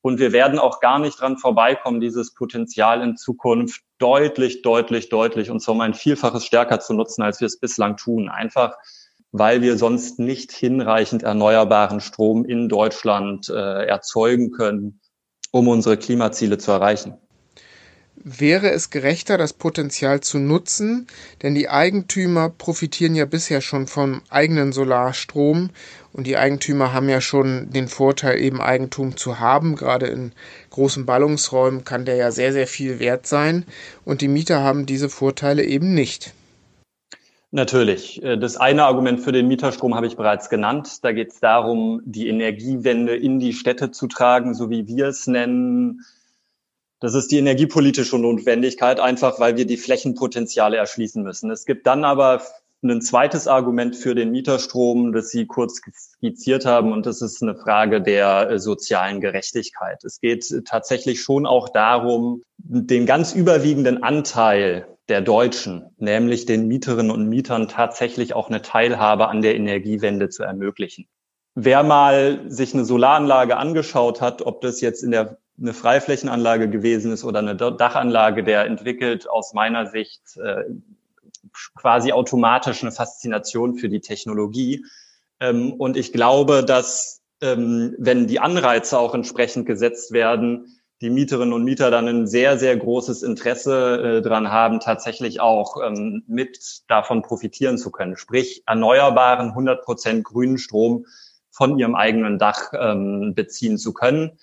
Und 0.00 0.18
wir 0.18 0.32
werden 0.32 0.58
auch 0.58 0.80
gar 0.80 0.98
nicht 0.98 1.20
dran 1.20 1.38
vorbeikommen, 1.38 2.00
dieses 2.00 2.34
Potenzial 2.34 3.02
in 3.02 3.16
Zukunft 3.16 3.82
deutlich, 4.04 4.60
deutlich, 4.60 5.08
deutlich 5.08 5.50
und 5.50 5.60
zwar 5.60 5.74
um 5.74 5.80
ein 5.80 5.94
Vielfaches 5.94 6.44
stärker 6.44 6.78
zu 6.78 6.92
nutzen, 6.92 7.22
als 7.22 7.40
wir 7.40 7.46
es 7.46 7.58
bislang 7.58 7.96
tun. 7.96 8.28
Einfach, 8.28 8.76
weil 9.32 9.62
wir 9.62 9.78
sonst 9.78 10.18
nicht 10.18 10.52
hinreichend 10.52 11.22
erneuerbaren 11.22 12.00
Strom 12.00 12.44
in 12.44 12.68
Deutschland 12.68 13.48
äh, 13.48 13.86
erzeugen 13.86 14.50
können, 14.50 15.00
um 15.52 15.68
unsere 15.68 15.96
Klimaziele 15.96 16.58
zu 16.58 16.70
erreichen 16.70 17.16
wäre 18.24 18.70
es 18.70 18.90
gerechter, 18.90 19.36
das 19.36 19.52
Potenzial 19.52 20.20
zu 20.20 20.38
nutzen, 20.38 21.06
denn 21.42 21.54
die 21.54 21.68
Eigentümer 21.68 22.48
profitieren 22.48 23.14
ja 23.14 23.26
bisher 23.26 23.60
schon 23.60 23.86
vom 23.86 24.22
eigenen 24.30 24.72
Solarstrom 24.72 25.70
und 26.12 26.26
die 26.26 26.36
Eigentümer 26.36 26.92
haben 26.92 27.08
ja 27.08 27.20
schon 27.20 27.70
den 27.70 27.88
Vorteil, 27.88 28.38
eben 28.40 28.60
Eigentum 28.60 29.16
zu 29.16 29.40
haben. 29.40 29.74
Gerade 29.74 30.06
in 30.06 30.32
großen 30.74 31.06
Ballungsräumen 31.06 31.84
kann 31.84 32.04
der 32.04 32.16
ja 32.16 32.30
sehr, 32.30 32.52
sehr 32.52 32.66
viel 32.66 32.98
wert 32.98 33.26
sein 33.26 33.64
und 34.04 34.20
die 34.20 34.28
Mieter 34.28 34.62
haben 34.62 34.86
diese 34.86 35.08
Vorteile 35.08 35.64
eben 35.64 35.94
nicht. 35.94 36.34
Natürlich. 37.50 38.20
Das 38.40 38.56
eine 38.56 38.84
Argument 38.84 39.20
für 39.20 39.30
den 39.30 39.46
Mieterstrom 39.46 39.94
habe 39.94 40.08
ich 40.08 40.16
bereits 40.16 40.50
genannt. 40.50 41.04
Da 41.04 41.12
geht 41.12 41.30
es 41.30 41.38
darum, 41.38 42.02
die 42.04 42.26
Energiewende 42.26 43.14
in 43.14 43.38
die 43.38 43.52
Städte 43.52 43.92
zu 43.92 44.08
tragen, 44.08 44.54
so 44.54 44.70
wie 44.70 44.88
wir 44.88 45.06
es 45.06 45.28
nennen 45.28 46.04
das 47.04 47.12
ist 47.12 47.30
die 47.30 47.36
energiepolitische 47.36 48.18
Notwendigkeit, 48.18 48.98
einfach 48.98 49.38
weil 49.38 49.58
wir 49.58 49.66
die 49.66 49.76
Flächenpotenziale 49.76 50.78
erschließen 50.78 51.22
müssen. 51.22 51.50
Es 51.50 51.66
gibt 51.66 51.86
dann 51.86 52.02
aber 52.02 52.40
ein 52.92 53.00
zweites 53.00 53.48
Argument 53.48 53.96
für 53.96 54.14
den 54.14 54.30
Mieterstrom, 54.30 55.12
das 55.12 55.30
Sie 55.30 55.46
kurz 55.46 55.80
skizziert 55.94 56.66
haben, 56.66 56.92
und 56.92 57.06
das 57.06 57.22
ist 57.22 57.42
eine 57.42 57.54
Frage 57.54 58.02
der 58.02 58.50
äh, 58.50 58.58
sozialen 58.58 59.20
Gerechtigkeit. 59.20 60.04
Es 60.04 60.20
geht 60.20 60.46
tatsächlich 60.66 61.22
schon 61.22 61.46
auch 61.46 61.68
darum, 61.70 62.42
den 62.58 63.06
ganz 63.06 63.34
überwiegenden 63.34 64.02
Anteil 64.02 64.86
der 65.08 65.20
Deutschen, 65.20 65.90
nämlich 65.98 66.46
den 66.46 66.66
Mieterinnen 66.68 67.10
und 67.10 67.28
Mietern, 67.28 67.68
tatsächlich 67.68 68.34
auch 68.34 68.48
eine 68.48 68.62
Teilhabe 68.62 69.28
an 69.28 69.42
der 69.42 69.54
Energiewende 69.54 70.28
zu 70.28 70.42
ermöglichen. 70.42 71.06
Wer 71.54 71.82
mal 71.82 72.50
sich 72.50 72.74
eine 72.74 72.84
Solaranlage 72.84 73.56
angeschaut 73.56 74.20
hat, 74.20 74.42
ob 74.42 74.60
das 74.60 74.80
jetzt 74.80 75.02
in 75.02 75.10
der 75.10 75.38
eine 75.60 75.72
Freiflächenanlage 75.72 76.68
gewesen 76.68 77.12
ist 77.12 77.24
oder 77.24 77.38
eine 77.38 77.54
Dachanlage, 77.54 78.42
der 78.42 78.64
entwickelt 78.64 79.30
aus 79.30 79.54
meiner 79.54 79.86
Sicht 79.86 80.36
äh, 80.36 80.64
quasi 81.74 82.12
automatisch 82.12 82.82
eine 82.82 82.92
Faszination 82.92 83.76
für 83.76 83.88
die 83.88 84.00
Technologie. 84.00 84.84
Ähm, 85.40 85.72
und 85.72 85.96
ich 85.96 86.12
glaube, 86.12 86.64
dass 86.64 87.22
ähm, 87.40 87.94
wenn 87.98 88.26
die 88.26 88.40
Anreize 88.40 88.98
auch 88.98 89.14
entsprechend 89.14 89.66
gesetzt 89.66 90.12
werden, 90.12 90.80
die 91.00 91.10
Mieterinnen 91.10 91.52
und 91.52 91.64
Mieter 91.64 91.90
dann 91.90 92.08
ein 92.08 92.26
sehr, 92.26 92.58
sehr 92.58 92.76
großes 92.76 93.22
Interesse 93.22 94.18
äh, 94.18 94.22
dran 94.22 94.50
haben, 94.50 94.80
tatsächlich 94.80 95.40
auch 95.40 95.76
ähm, 95.84 96.22
mit 96.26 96.82
davon 96.88 97.22
profitieren 97.22 97.76
zu 97.76 97.90
können. 97.90 98.16
Sprich, 98.16 98.62
erneuerbaren 98.66 99.48
100 99.48 99.84
Prozent 99.84 100.24
grünen 100.24 100.56
Strom 100.56 101.06
von 101.50 101.78
ihrem 101.78 101.94
eigenen 101.94 102.38
Dach 102.38 102.72
ähm, 102.72 103.34
beziehen 103.34 103.76
zu 103.76 103.92
können 103.92 104.38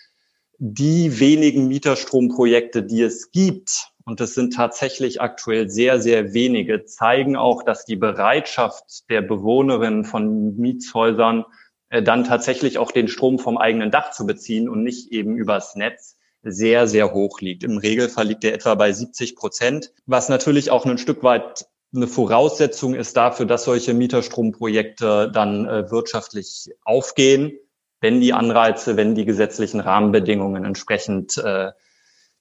die 0.63 1.19
wenigen 1.19 1.67
Mieterstromprojekte, 1.69 2.83
die 2.83 3.01
es 3.01 3.31
gibt, 3.31 3.90
und 4.05 4.19
das 4.19 4.33
sind 4.33 4.53
tatsächlich 4.53 5.21
aktuell 5.21 5.69
sehr, 5.69 6.01
sehr 6.01 6.33
wenige, 6.33 6.85
zeigen 6.85 7.35
auch, 7.35 7.63
dass 7.63 7.85
die 7.85 7.95
Bereitschaft 7.95 9.09
der 9.09 9.21
Bewohnerinnen 9.21 10.05
von 10.05 10.57
Mietshäusern 10.57 11.45
äh, 11.89 12.01
dann 12.01 12.23
tatsächlich 12.23 12.77
auch 12.77 12.91
den 12.91 13.07
Strom 13.07 13.39
vom 13.39 13.57
eigenen 13.57 13.91
Dach 13.91 14.11
zu 14.11 14.25
beziehen 14.25 14.69
und 14.69 14.83
nicht 14.83 15.11
eben 15.11 15.35
übers 15.35 15.75
Netz 15.75 16.17
sehr, 16.43 16.87
sehr 16.87 17.13
hoch 17.13 17.39
liegt. 17.41 17.63
Im 17.63 17.77
Regelfall 17.77 18.27
liegt 18.27 18.43
er 18.43 18.53
etwa 18.53 18.75
bei 18.75 18.91
70 18.91 19.35
Prozent, 19.35 19.93
was 20.05 20.29
natürlich 20.29 20.71
auch 20.71 20.85
ein 20.85 20.97
Stück 20.97 21.23
weit 21.23 21.67
eine 21.93 22.07
Voraussetzung 22.07 22.95
ist 22.95 23.17
dafür, 23.17 23.45
dass 23.45 23.65
solche 23.65 23.93
Mieterstromprojekte 23.93 25.29
dann 25.33 25.67
äh, 25.67 25.91
wirtschaftlich 25.91 26.69
aufgehen, 26.83 27.59
wenn 27.99 28.21
die 28.21 28.33
Anreize, 28.33 28.95
wenn 28.95 29.13
die 29.13 29.25
gesetzlichen 29.25 29.81
Rahmenbedingungen 29.81 30.63
entsprechend 30.63 31.37
äh, 31.37 31.71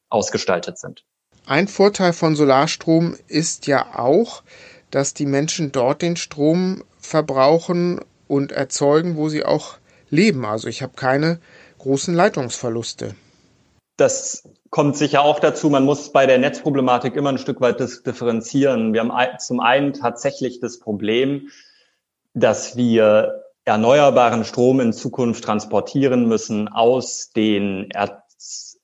ausgestaltet 0.09 0.79
sind. 0.79 1.05
Ein 1.51 1.67
Vorteil 1.67 2.13
von 2.13 2.37
Solarstrom 2.37 3.17
ist 3.27 3.67
ja 3.67 3.99
auch, 3.99 4.45
dass 4.93 5.15
die 5.15 5.27
Menschen 5.27 5.73
dort 5.73 6.01
den 6.01 6.15
Strom 6.15 6.85
verbrauchen 7.01 8.01
und 8.29 8.53
erzeugen, 8.53 9.17
wo 9.17 9.29
sie 9.29 9.45
auch 9.45 9.79
leben. 10.11 10.45
Also 10.45 10.69
ich 10.69 10.81
habe 10.81 10.93
keine 10.95 11.41
großen 11.79 12.15
Leitungsverluste. 12.15 13.17
Das 13.97 14.49
kommt 14.71 14.97
sicher 14.97 15.23
auch 15.23 15.41
dazu. 15.41 15.69
Man 15.71 15.85
muss 15.85 16.13
bei 16.13 16.25
der 16.25 16.39
Netzproblematik 16.39 17.17
immer 17.17 17.31
ein 17.31 17.39
Stück 17.39 17.61
weit 17.61 17.81
differenzieren. 17.81 18.93
Wir 18.93 19.01
haben 19.01 19.39
zum 19.41 19.59
einen 19.59 19.93
tatsächlich 19.93 20.61
das 20.61 20.79
Problem, 20.79 21.49
dass 22.33 22.77
wir 22.77 23.43
erneuerbaren 23.65 24.45
Strom 24.45 24.79
in 24.79 24.93
Zukunft 24.93 25.43
transportieren 25.43 26.29
müssen 26.29 26.69
aus 26.69 27.33
den 27.35 27.91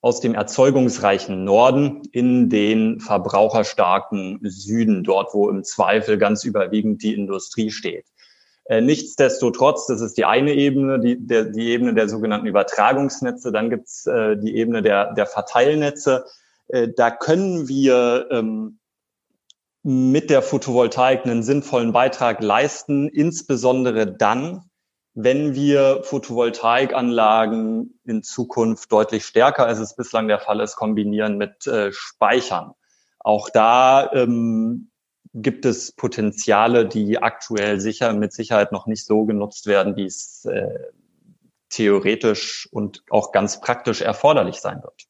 aus 0.01 0.21
dem 0.21 0.35
erzeugungsreichen 0.35 1.45
Norden 1.45 2.03
in 2.13 2.49
den 2.49 3.01
verbraucherstarken 3.01 4.41
Süden, 4.43 5.05
dort 5.05 5.35
wo 5.35 5.49
im 5.49 5.65
Zweifel 5.65 6.19
ganz 6.19 6.45
überwiegend 6.45 7.03
die 7.03 7.15
Industrie 7.15 7.71
steht. 7.71 8.07
Äh, 8.69 8.81
nichtsdestotrotz, 8.81 9.87
das 9.87 10.01
ist 10.01 10.17
die 10.17 10.25
eine 10.25 10.55
Ebene, 10.55 10.99
die, 10.99 11.17
der, 11.25 11.45
die 11.45 11.69
Ebene 11.71 11.95
der 11.95 12.09
sogenannten 12.09 12.47
Übertragungsnetze. 12.47 13.53
Dann 13.53 13.71
gibt's 13.71 14.07
äh, 14.07 14.37
die 14.37 14.57
Ebene 14.57 14.83
der, 14.83 15.15
der 15.15 15.27
Verteilnetze. 15.27 16.25
Äh, 16.69 16.89
da 16.95 17.11
können 17.11 17.69
wir 17.69 18.27
ähm, 18.31 18.79
mit 19.83 20.31
der 20.31 20.43
Photovoltaik 20.43 21.25
einen 21.25 21.45
sinnvollen 21.45 21.93
Beitrag 21.93 22.43
leisten, 22.43 23.09
insbesondere 23.09 24.13
dann, 24.17 24.66
wenn 25.17 25.55
wir 25.55 26.03
Photovoltaikanlagen 26.03 27.99
in 28.05 28.23
Zukunft 28.23 28.93
deutlich 28.93 29.25
stärker, 29.25 29.67
als 29.67 29.79
es 29.79 29.97
bislang 29.97 30.29
der 30.29 30.39
Fall 30.39 30.61
ist, 30.61 30.77
kombinieren 30.77 31.39
mit 31.39 31.67
äh, 31.67 31.91
Speichern. 31.91 32.73
Auch 33.19 33.49
da 33.49 34.13
ähm, 34.13 34.91
gibt 35.33 35.65
es 35.65 35.93
Potenziale, 35.93 36.87
die 36.87 37.23
aktuell 37.23 37.81
sicher 37.81 38.13
mit 38.13 38.35
Sicherheit 38.35 38.73
noch 38.73 38.87
nicht 38.87 39.07
so 39.07 39.25
genutzt 39.25 39.67
werden, 39.67 39.97
wie 39.97 40.05
es 40.05 40.45
äh, 40.45 40.79
theoretisch 41.71 42.69
und 42.71 43.03
auch 43.09 43.33
ganz 43.33 43.63
praktisch 43.63 44.03
erforderlich 44.03 44.57
sein 44.57 44.83
wird. 44.83 45.07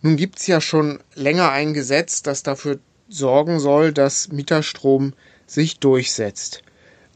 Nun 0.00 0.14
gibt 0.16 0.38
es 0.38 0.46
ja 0.46 0.60
schon 0.60 1.00
länger 1.16 1.50
ein 1.50 1.74
Gesetz, 1.74 2.22
das 2.22 2.44
dafür 2.44 2.78
sorgen 3.08 3.58
soll, 3.58 3.92
dass 3.92 4.28
Mieterstrom 4.28 5.14
sich 5.46 5.80
durchsetzt. 5.80 6.62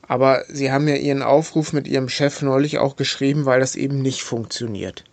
Aber 0.09 0.45
Sie 0.49 0.71
haben 0.71 0.89
ja 0.89 0.97
Ihren 0.97 1.23
Aufruf 1.23 1.73
mit 1.73 1.89
Ihrem 1.89 2.09
Chef 2.09 2.43
neulich 2.43 2.79
auch 2.79 2.97
geschrieben, 2.97 3.47
weil 3.47 3.61
das 3.61 3.77
eben 3.77 4.03
nicht 4.03 4.23
funktioniert. 4.23 5.05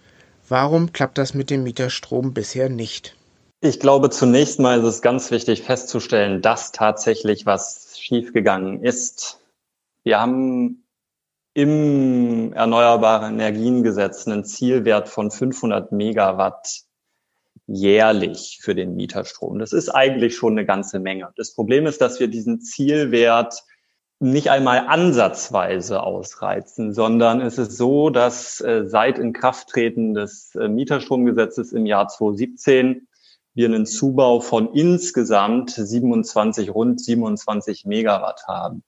Warum 0.48 0.92
klappt 0.92 1.18
das 1.18 1.34
mit 1.34 1.50
dem 1.50 1.64
Mieterstrom 1.64 2.34
bisher 2.34 2.70
nicht? 2.70 3.16
Ich 3.62 3.80
glaube, 3.80 4.10
zunächst 4.10 4.60
mal 4.60 4.80
ist 4.80 4.86
es 4.86 5.02
ganz 5.02 5.32
wichtig 5.32 5.62
festzustellen, 5.62 6.42
dass 6.42 6.72
tatsächlich 6.72 7.46
was 7.46 7.96
schiefgegangen 8.00 8.84
ist. 8.84 9.40
Wir 10.04 10.20
haben 10.20 10.84
im 11.54 12.54
Erneuerbare 12.54 13.28
Energiengesetz 13.28 14.28
einen 14.28 14.46
Zielwert 14.46 15.10
von 15.10 15.32
500 15.32 15.92
Megawatt 15.92 16.82
jährlich 17.68 18.60
für 18.62 18.74
den 18.74 18.96
Mieterstrom. 18.96 19.60
Das 19.60 19.74
ist 19.74 19.90
eigentlich 19.90 20.36
schon 20.36 20.54
eine 20.54 20.66
ganze 20.66 21.00
Menge. 21.00 21.32
Das 21.36 21.54
Problem 21.54 21.86
ist, 21.86 22.02
dass 22.02 22.20
wir 22.20 22.28
diesen 22.28 22.62
Zielwert 22.62 23.64
nicht 24.22 24.52
einmal 24.52 24.86
ansatzweise 24.88 26.04
ausreizen, 26.04 26.94
sondern 26.94 27.42
es 27.42 27.58
ist 27.58 27.76
so, 27.76 28.12
dass 28.12 28.62
äh, 28.62 28.84
seit 28.86 29.18
Inkrafttreten 29.18 30.14
des 30.14 30.54
äh, 30.54 30.68
Mieterstromgesetzes 30.68 31.74
im 31.74 31.88
Jahr 31.88 32.08
2017 32.08 33.08
wir 33.56 33.66
einen 33.68 33.88
Zubau 33.88 34.40
von 34.40 34.74
insgesamt 34.74 35.72
27, 35.72 36.70
rund 36.74 37.02
27 37.02 37.86
Megawatt 37.86 38.44
haben. 38.48 38.84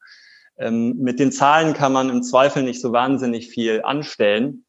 Ähm, 0.57 0.97
mit 0.99 1.19
den 1.19 1.31
Zahlen 1.31 1.73
kann 1.73 1.93
man 1.93 2.11
im 2.11 2.21
Zweifel 2.21 2.61
nicht 2.61 2.79
so 2.79 2.91
wahnsinnig 2.91 3.49
viel 3.49 3.81
anstellen. 3.83 4.65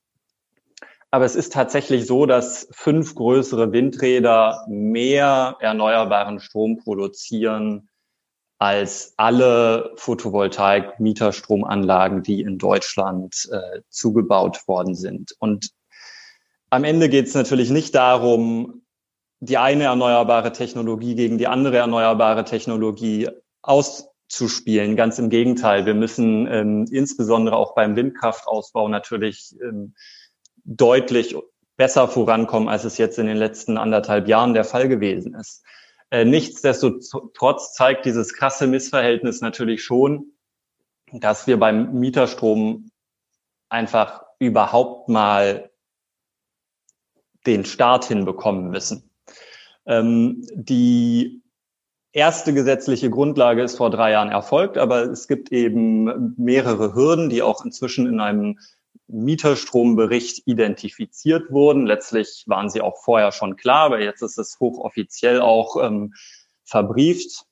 Aber 1.11 1.27
es 1.27 1.37
ist 1.37 1.53
tatsächlich 1.53 2.07
so, 2.07 2.25
dass 2.25 2.69
fünf 2.73 3.15
größere 3.15 3.71
Windräder 3.71 4.65
mehr 4.67 5.59
erneuerbaren 5.61 6.41
Strom 6.41 6.79
produzieren 6.79 7.91
als 8.65 9.13
alle 9.19 9.93
Photovoltaik-Mieterstromanlagen, 9.97 12.23
die 12.23 12.41
in 12.41 12.57
Deutschland 12.57 13.47
äh, 13.53 13.83
zugebaut 13.91 14.67
worden 14.67 14.95
sind. 14.95 15.37
Und 15.39 15.69
am 16.71 16.85
Ende 16.85 17.11
geht 17.11 17.27
es 17.27 17.35
natürlich 17.35 17.69
nicht 17.69 17.95
darum, 17.95 18.81
die 19.41 19.59
eine 19.59 19.85
erneuerbare 19.85 20.53
Technologie 20.53 21.15
gegen 21.15 21.37
die 21.37 21.47
andere 21.47 21.77
erneuerbare 21.77 22.47
Technologie 22.47 23.29
auszuspielen. 23.61 24.97
Ganz 24.97 25.19
im 25.19 25.29
Gegenteil, 25.29 25.85
wir 25.85 25.93
müssen 25.93 26.47
ähm, 26.51 26.87
insbesondere 26.91 27.57
auch 27.57 27.75
beim 27.75 27.97
Windkraftausbau 27.97 28.89
natürlich 28.89 29.55
ähm, 29.63 29.93
deutlich 30.65 31.37
besser 31.77 32.09
vorankommen, 32.09 32.71
als 32.71 32.85
es 32.85 32.97
jetzt 32.97 33.19
in 33.19 33.27
den 33.27 33.37
letzten 33.37 33.77
anderthalb 33.77 34.27
Jahren 34.27 34.55
der 34.55 34.65
Fall 34.65 34.89
gewesen 34.89 35.35
ist. 35.35 35.63
Äh, 36.11 36.25
nichtsdestotrotz 36.25 37.73
zeigt 37.75 38.05
dieses 38.05 38.35
krasse 38.35 38.67
Missverhältnis 38.67 39.41
natürlich 39.41 39.83
schon, 39.83 40.33
dass 41.13 41.47
wir 41.47 41.59
beim 41.59 41.95
Mieterstrom 41.95 42.91
einfach 43.69 44.25
überhaupt 44.39 45.09
mal 45.09 45.71
den 47.47 47.65
Start 47.65 48.07
hinbekommen 48.07 48.71
müssen. 48.71 49.11
Ähm, 49.87 50.47
die 50.55 51.43
erste 52.13 52.55
gesetzliche 52.55 53.11
Grundlage 53.11 53.63
ist 53.63 53.77
vor 53.77 53.91
drei 53.91 54.13
Jahren 54.13 54.31
erfolgt, 54.31 54.79
aber 54.79 55.03
es 55.03 55.29
gibt 55.29 55.53
eben 55.53 56.35
mehrere 56.37 56.95
Hürden, 56.95 57.29
die 57.29 57.43
auch 57.43 57.65
inzwischen 57.65 58.07
in 58.07 58.21
einem 58.21 58.59
Mieterstrombericht 59.07 60.47
identifiziert 60.47 61.51
wurden. 61.51 61.87
Letztlich 61.87 62.45
waren 62.47 62.71
sie 62.71 62.81
auch 62.81 63.03
vorher 63.03 63.33
schon 63.33 63.57
klar, 63.57 63.87
aber 63.87 64.01
jetzt 64.01 64.23
ist 64.23 64.39
es 64.39 64.59
hochoffiziell 64.61 65.41
auch 65.41 65.77
ähm, 65.83 66.15
verbrieft. 66.65 67.45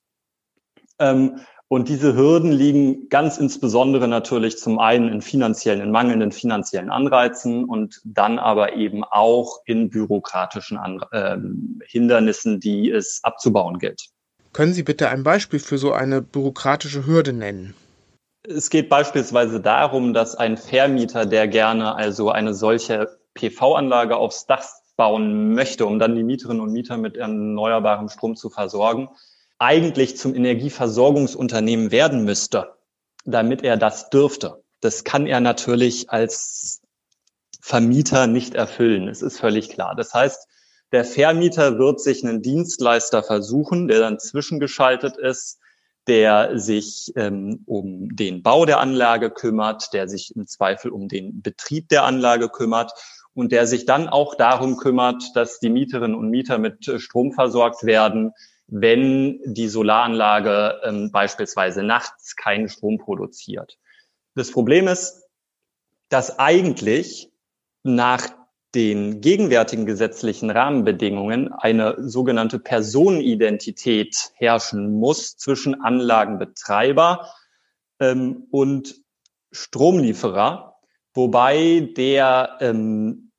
Ähm, 0.98 1.40
und 1.68 1.88
diese 1.88 2.14
Hürden 2.14 2.52
liegen 2.52 3.08
ganz 3.08 3.38
insbesondere 3.38 4.06
natürlich 4.06 4.58
zum 4.58 4.78
einen 4.78 5.08
in 5.08 5.22
finanziellen, 5.22 5.80
in 5.80 5.90
mangelnden 5.90 6.30
finanziellen 6.30 6.90
Anreizen 6.90 7.64
und 7.64 8.02
dann 8.04 8.38
aber 8.38 8.76
eben 8.76 9.04
auch 9.04 9.60
in 9.64 9.88
bürokratischen 9.88 10.76
An 10.76 11.00
äh, 11.12 11.38
Hindernissen, 11.86 12.60
die 12.60 12.90
es 12.90 13.20
abzubauen 13.22 13.78
gilt. 13.78 14.10
Können 14.52 14.74
Sie 14.74 14.82
bitte 14.82 15.08
ein 15.08 15.22
Beispiel 15.22 15.60
für 15.60 15.78
so 15.78 15.92
eine 15.92 16.20
bürokratische 16.20 17.06
Hürde 17.06 17.32
nennen? 17.32 17.74
Es 18.44 18.70
geht 18.70 18.88
beispielsweise 18.88 19.60
darum, 19.60 20.14
dass 20.14 20.34
ein 20.34 20.56
Vermieter, 20.56 21.26
der 21.26 21.46
gerne 21.46 21.94
also 21.94 22.30
eine 22.30 22.54
solche 22.54 23.18
PV-Anlage 23.34 24.16
aufs 24.16 24.46
Dach 24.46 24.64
bauen 24.96 25.54
möchte, 25.54 25.86
um 25.86 25.98
dann 25.98 26.16
die 26.16 26.24
Mieterinnen 26.24 26.60
und 26.60 26.72
Mieter 26.72 26.96
mit 26.96 27.16
erneuerbarem 27.16 28.08
Strom 28.08 28.36
zu 28.36 28.50
versorgen, 28.50 29.08
eigentlich 29.58 30.16
zum 30.16 30.34
Energieversorgungsunternehmen 30.34 31.92
werden 31.92 32.24
müsste, 32.24 32.74
damit 33.24 33.62
er 33.62 33.76
das 33.76 34.10
dürfte. 34.10 34.62
Das 34.80 35.04
kann 35.04 35.26
er 35.26 35.40
natürlich 35.40 36.10
als 36.10 36.82
Vermieter 37.60 38.26
nicht 38.26 38.54
erfüllen. 38.54 39.06
Es 39.06 39.22
ist 39.22 39.38
völlig 39.38 39.68
klar. 39.68 39.94
Das 39.94 40.12
heißt, 40.12 40.48
der 40.90 41.04
Vermieter 41.04 41.78
wird 41.78 42.00
sich 42.00 42.24
einen 42.24 42.42
Dienstleister 42.42 43.22
versuchen, 43.22 43.86
der 43.86 44.00
dann 44.00 44.18
zwischengeschaltet 44.18 45.16
ist, 45.16 45.60
der 46.08 46.58
sich 46.58 47.12
ähm, 47.16 47.62
um 47.66 48.14
den 48.14 48.42
Bau 48.42 48.66
der 48.66 48.80
Anlage 48.80 49.30
kümmert, 49.30 49.92
der 49.92 50.08
sich 50.08 50.34
im 50.34 50.46
Zweifel 50.46 50.90
um 50.90 51.08
den 51.08 51.42
Betrieb 51.42 51.88
der 51.88 52.04
Anlage 52.04 52.48
kümmert 52.48 52.92
und 53.34 53.52
der 53.52 53.66
sich 53.66 53.86
dann 53.86 54.08
auch 54.08 54.34
darum 54.34 54.76
kümmert, 54.76 55.22
dass 55.34 55.60
die 55.60 55.70
Mieterinnen 55.70 56.16
und 56.16 56.28
Mieter 56.28 56.58
mit 56.58 56.92
Strom 57.00 57.32
versorgt 57.32 57.84
werden, 57.84 58.32
wenn 58.66 59.40
die 59.44 59.68
Solaranlage 59.68 60.80
ähm, 60.84 61.10
beispielsweise 61.12 61.82
nachts 61.82 62.36
keinen 62.36 62.68
Strom 62.68 62.98
produziert. 62.98 63.78
Das 64.34 64.50
Problem 64.50 64.88
ist, 64.88 65.22
dass 66.08 66.38
eigentlich 66.38 67.30
nach 67.82 68.28
den 68.74 69.20
gegenwärtigen 69.20 69.84
gesetzlichen 69.84 70.50
Rahmenbedingungen 70.50 71.52
eine 71.52 71.96
sogenannte 71.98 72.58
Personenidentität 72.58 74.32
herrschen 74.34 74.92
muss 74.92 75.36
zwischen 75.36 75.80
Anlagenbetreiber 75.82 77.28
ähm, 78.00 78.46
und 78.50 78.94
Stromlieferer, 79.50 80.76
wobei 81.12 81.92
der 81.96 82.56
ähm, 82.60 83.30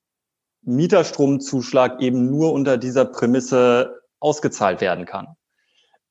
Mieterstromzuschlag 0.61 1.99
eben 2.01 2.29
nur 2.29 2.53
unter 2.53 2.77
dieser 2.77 3.05
Prämisse 3.05 4.01
ausgezahlt 4.19 4.81
werden 4.81 5.05
kann. 5.05 5.35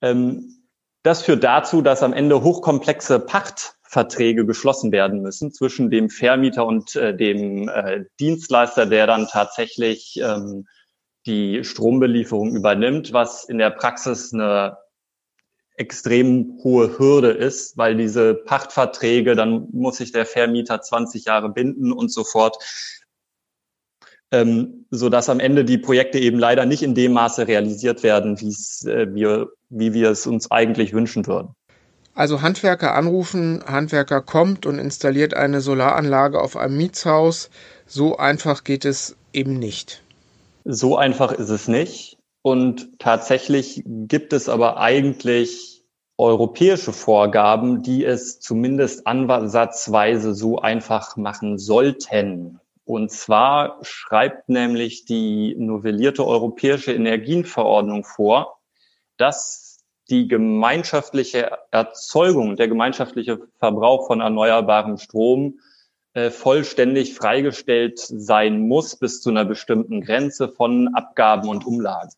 Ähm, 0.01 0.67
das 1.05 1.23
führt 1.23 1.45
dazu, 1.45 1.81
dass 1.81 2.03
am 2.03 2.13
Ende 2.13 2.43
hochkomplexe 2.43 3.21
Pachtverträge 3.93 4.47
geschlossen 4.47 4.91
werden 4.91 5.21
müssen 5.21 5.53
zwischen 5.53 5.91
dem 5.91 6.09
Vermieter 6.09 6.67
und 6.67 6.97
äh, 6.97 7.15
dem 7.15 7.69
äh, 7.69 8.05
Dienstleister, 8.19 8.87
der 8.87 9.07
dann 9.07 9.29
tatsächlich 9.29 10.19
ähm, 10.23 10.67
die 11.27 11.63
Strombelieferung 11.63 12.57
übernimmt, 12.57 13.13
was 13.13 13.45
in 13.45 13.59
der 13.59 13.71
Praxis 13.71 14.33
eine 14.33 14.79
extrem 15.77 16.59
hohe 16.65 16.99
Hürde 16.99 17.31
ist, 17.31 17.77
weil 17.77 17.97
diese 17.97 18.35
Pachtverträge, 18.35 19.35
dann 19.35 19.69
muss 19.73 19.99
sich 19.99 20.13
der 20.13 20.27
Vermieter 20.27 20.81
20 20.81 21.27
Jahre 21.27 21.51
binden 21.51 21.93
und 21.93 22.11
so 22.11 22.25
fort, 22.25 22.57
ähm, 24.31 24.87
so 24.91 25.11
dass 25.11 25.29
am 25.29 25.41
Ende 25.41 25.65
die 25.65 25.79
Projekte 25.79 26.19
eben 26.19 26.39
leider 26.39 26.65
nicht 26.65 26.83
in 26.83 26.95
dem 26.95 27.13
Maße 27.13 27.47
realisiert 27.47 28.03
werden, 28.03 28.37
äh, 28.37 29.15
wir, 29.15 29.51
wie 29.69 29.93
wir 29.93 30.11
es 30.11 30.27
uns 30.27 30.51
eigentlich 30.51 30.95
wünschen 30.95 31.27
würden. 31.27 31.55
Also 32.15 32.43
Handwerker 32.43 32.95
anrufen, 32.95 33.65
Handwerker 33.67 34.21
kommt 34.21 34.67
und 34.67 34.79
installiert 34.79 35.35
eine 35.35 35.61
Solaranlage 35.61 36.41
auf 36.41 36.57
einem 36.57 36.77
Mietshaus. 36.77 37.49
So 37.87 38.17
einfach 38.19 38.65
geht 38.65 38.85
es 38.85 39.17
eben 39.33 39.59
nicht. 39.59 40.03
So 40.65 40.97
einfach 40.97 41.33
ist 41.33 41.49
es 41.49 41.69
nicht. 41.69 42.19
Und 42.43 42.99
tatsächlich 42.99 43.83
gibt 43.87 44.33
es 44.33 44.49
aber 44.49 44.77
eigentlich 44.79 45.85
europäische 46.19 46.93
Vorgaben, 46.93 47.83
die 47.83 48.05
es 48.05 48.41
zumindest 48.41 49.07
ansatzweise 49.07 50.35
so 50.35 50.59
einfach 50.59 51.17
machen 51.17 51.59
sollten. 51.59 52.61
Und 52.85 53.11
zwar 53.11 53.79
schreibt 53.83 54.49
nämlich 54.49 55.05
die 55.05 55.55
novellierte 55.57 56.27
europäische 56.27 56.93
Energienverordnung 56.93 58.05
vor, 58.05 58.59
dass 59.17 59.72
die 60.13 60.29
gemeinschaftliche 60.29 61.53
Erzeugung, 61.71 62.57
der 62.57 62.69
gemeinschaftliche 62.69 63.41
Verbrauch 63.59 64.07
von 64.07 64.21
erneuerbarem 64.21 64.99
Strom 64.99 65.59
äh, 66.13 66.31
vollständig 66.31 67.15
freigestellt 67.15 67.99
sein 67.99 68.69
muss 68.69 68.97
bis 68.97 69.23
zu 69.23 69.31
einer 69.31 69.47
bestimmten 69.47 70.03
Grenze 70.03 70.51
von 70.51 70.95
Abgaben 70.95 71.49
und 71.49 71.67
Umlagen. 71.67 72.11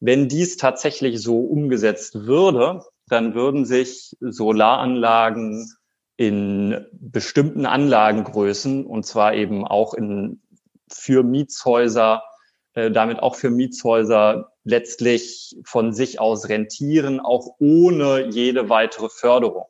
Wenn 0.00 0.28
dies 0.28 0.56
tatsächlich 0.56 1.20
so 1.20 1.40
umgesetzt 1.40 2.14
würde, 2.14 2.82
dann 3.08 3.34
würden 3.34 3.66
sich 3.66 4.16
Solaranlagen 4.20 5.70
in 6.16 6.86
bestimmten 6.92 7.66
Anlagengrößen 7.66 8.86
und 8.86 9.04
zwar 9.04 9.34
eben 9.34 9.66
auch 9.66 9.92
in, 9.92 10.40
für 10.90 11.22
Mietshäuser, 11.22 12.22
äh, 12.72 12.90
damit 12.90 13.22
auch 13.22 13.34
für 13.34 13.50
Mietshäuser 13.50 14.53
letztlich 14.64 15.56
von 15.64 15.92
sich 15.92 16.20
aus 16.20 16.48
rentieren, 16.48 17.20
auch 17.20 17.54
ohne 17.58 18.28
jede 18.30 18.68
weitere 18.68 19.08
Förderung. 19.08 19.66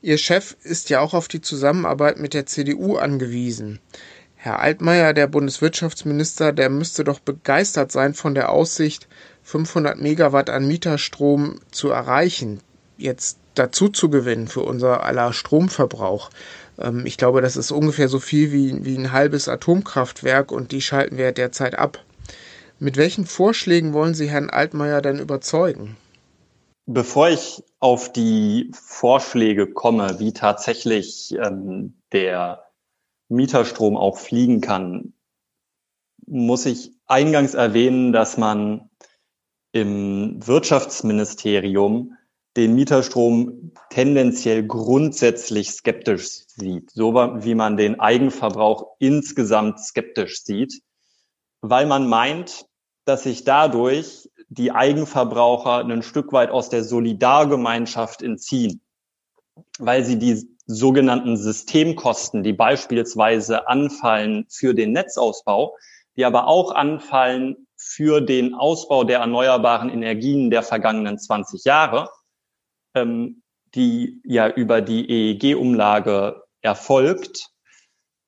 Ihr 0.00 0.18
Chef 0.18 0.56
ist 0.64 0.90
ja 0.90 1.00
auch 1.00 1.14
auf 1.14 1.28
die 1.28 1.40
Zusammenarbeit 1.40 2.18
mit 2.18 2.34
der 2.34 2.46
CDU 2.46 2.96
angewiesen. 2.96 3.78
Herr 4.34 4.58
Altmaier, 4.58 5.12
der 5.12 5.28
Bundeswirtschaftsminister, 5.28 6.52
der 6.52 6.68
müsste 6.68 7.04
doch 7.04 7.20
begeistert 7.20 7.92
sein 7.92 8.12
von 8.14 8.34
der 8.34 8.50
Aussicht, 8.50 9.06
500 9.44 10.00
Megawatt 10.00 10.50
an 10.50 10.66
Mieterstrom 10.66 11.60
zu 11.70 11.90
erreichen, 11.90 12.60
jetzt 12.96 13.38
dazu 13.54 13.88
zu 13.88 14.10
gewinnen 14.10 14.48
für 14.48 14.62
unser 14.62 15.04
aller 15.04 15.32
Stromverbrauch. 15.32 16.30
Ähm, 16.78 17.06
ich 17.06 17.16
glaube, 17.16 17.40
das 17.40 17.56
ist 17.56 17.70
ungefähr 17.70 18.08
so 18.08 18.18
viel 18.18 18.50
wie, 18.50 18.84
wie 18.84 18.96
ein 18.96 19.12
halbes 19.12 19.48
Atomkraftwerk 19.48 20.50
und 20.50 20.72
die 20.72 20.80
schalten 20.80 21.18
wir 21.18 21.30
derzeit 21.30 21.78
ab. 21.78 22.04
Mit 22.82 22.96
welchen 22.96 23.26
Vorschlägen 23.26 23.92
wollen 23.92 24.12
Sie 24.12 24.28
Herrn 24.28 24.50
Altmaier 24.50 25.02
denn 25.02 25.20
überzeugen? 25.20 25.96
Bevor 26.84 27.28
ich 27.28 27.62
auf 27.78 28.12
die 28.12 28.72
Vorschläge 28.74 29.72
komme, 29.72 30.18
wie 30.18 30.32
tatsächlich 30.32 31.32
ähm, 31.40 32.02
der 32.10 32.64
Mieterstrom 33.28 33.96
auch 33.96 34.18
fliegen 34.18 34.60
kann, 34.60 35.12
muss 36.26 36.66
ich 36.66 36.90
eingangs 37.06 37.54
erwähnen, 37.54 38.12
dass 38.12 38.36
man 38.36 38.90
im 39.70 40.44
Wirtschaftsministerium 40.44 42.16
den 42.56 42.74
Mieterstrom 42.74 43.70
tendenziell 43.90 44.66
grundsätzlich 44.66 45.70
skeptisch 45.70 46.48
sieht, 46.48 46.90
so 46.90 47.14
wie 47.14 47.54
man 47.54 47.76
den 47.76 48.00
Eigenverbrauch 48.00 48.96
insgesamt 48.98 49.78
skeptisch 49.78 50.42
sieht, 50.42 50.82
weil 51.60 51.86
man 51.86 52.08
meint, 52.08 52.66
dass 53.04 53.24
sich 53.24 53.44
dadurch 53.44 54.30
die 54.48 54.72
Eigenverbraucher 54.72 55.78
ein 55.78 56.02
Stück 56.02 56.32
weit 56.32 56.50
aus 56.50 56.68
der 56.68 56.84
Solidargemeinschaft 56.84 58.22
entziehen, 58.22 58.80
weil 59.78 60.04
sie 60.04 60.18
die 60.18 60.46
sogenannten 60.66 61.36
Systemkosten, 61.36 62.42
die 62.42 62.52
beispielsweise 62.52 63.68
anfallen 63.68 64.46
für 64.48 64.74
den 64.74 64.92
Netzausbau, 64.92 65.76
die 66.16 66.24
aber 66.24 66.46
auch 66.46 66.72
anfallen 66.72 67.66
für 67.76 68.20
den 68.20 68.54
Ausbau 68.54 69.04
der 69.04 69.20
erneuerbaren 69.20 69.88
Energien 69.88 70.50
der 70.50 70.62
vergangenen 70.62 71.18
20 71.18 71.64
Jahre, 71.64 72.10
ähm, 72.94 73.42
die 73.74 74.20
ja 74.24 74.48
über 74.48 74.80
die 74.82 75.08
EEG-Umlage 75.08 76.42
erfolgt, 76.60 77.48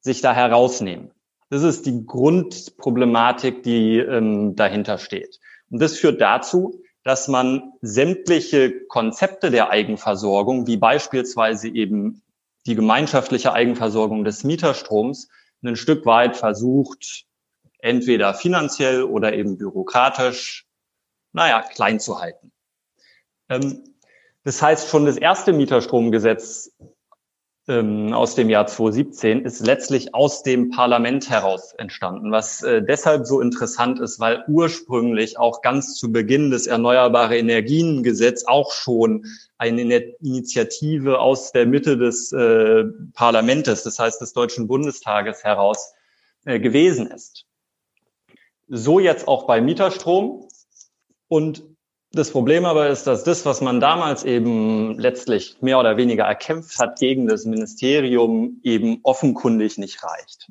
sich 0.00 0.20
da 0.20 0.34
herausnehmen. 0.34 1.13
Das 1.54 1.62
ist 1.62 1.86
die 1.86 2.04
Grundproblematik, 2.04 3.62
die 3.62 3.98
ähm, 3.98 4.56
dahinter 4.56 4.98
steht. 4.98 5.38
Und 5.70 5.80
das 5.80 5.96
führt 5.96 6.20
dazu, 6.20 6.82
dass 7.04 7.28
man 7.28 7.74
sämtliche 7.80 8.84
Konzepte 8.86 9.52
der 9.52 9.70
Eigenversorgung, 9.70 10.66
wie 10.66 10.78
beispielsweise 10.78 11.68
eben 11.68 12.22
die 12.66 12.74
gemeinschaftliche 12.74 13.52
Eigenversorgung 13.52 14.24
des 14.24 14.42
Mieterstroms, 14.42 15.28
ein 15.62 15.76
Stück 15.76 16.04
weit 16.06 16.36
versucht, 16.36 17.24
entweder 17.78 18.34
finanziell 18.34 19.04
oder 19.04 19.32
eben 19.32 19.56
bürokratisch, 19.56 20.66
naja, 21.32 21.62
klein 21.62 22.00
zu 22.00 22.18
halten. 22.18 22.50
Ähm, 23.48 23.94
das 24.42 24.60
heißt, 24.60 24.88
schon 24.88 25.06
das 25.06 25.18
erste 25.18 25.52
Mieterstromgesetz 25.52 26.72
ähm, 27.66 28.12
aus 28.12 28.34
dem 28.34 28.50
Jahr 28.50 28.66
2017 28.66 29.44
ist 29.44 29.64
letztlich 29.64 30.14
aus 30.14 30.42
dem 30.42 30.70
Parlament 30.70 31.30
heraus 31.30 31.72
entstanden, 31.72 32.30
was 32.30 32.62
äh, 32.62 32.82
deshalb 32.82 33.26
so 33.26 33.40
interessant 33.40 34.00
ist, 34.00 34.20
weil 34.20 34.44
ursprünglich 34.48 35.38
auch 35.38 35.62
ganz 35.62 35.94
zu 35.94 36.12
Beginn 36.12 36.50
des 36.50 36.66
Erneuerbare 36.66 37.38
Energiengesetz 37.38 38.44
auch 38.44 38.72
schon 38.72 39.24
eine 39.56 39.98
Initiative 40.20 41.20
aus 41.20 41.52
der 41.52 41.66
Mitte 41.66 41.96
des 41.96 42.32
äh, 42.32 42.84
Parlamentes, 43.14 43.82
das 43.82 43.98
heißt 43.98 44.20
des 44.20 44.34
Deutschen 44.34 44.68
Bundestages 44.68 45.42
heraus 45.42 45.94
äh, 46.44 46.60
gewesen 46.60 47.06
ist. 47.06 47.46
So 48.68 48.98
jetzt 48.98 49.26
auch 49.26 49.46
bei 49.46 49.60
Mieterstrom. 49.60 50.48
Und 51.28 51.64
das 52.14 52.30
Problem 52.30 52.64
aber 52.64 52.88
ist, 52.88 53.06
dass 53.06 53.24
das, 53.24 53.44
was 53.44 53.60
man 53.60 53.80
damals 53.80 54.24
eben 54.24 54.98
letztlich 54.98 55.56
mehr 55.60 55.78
oder 55.78 55.96
weniger 55.96 56.24
erkämpft 56.24 56.78
hat 56.78 56.98
gegen 56.98 57.26
das 57.26 57.44
Ministerium, 57.44 58.60
eben 58.62 59.00
offenkundig 59.02 59.78
nicht 59.78 60.02
reicht. 60.02 60.50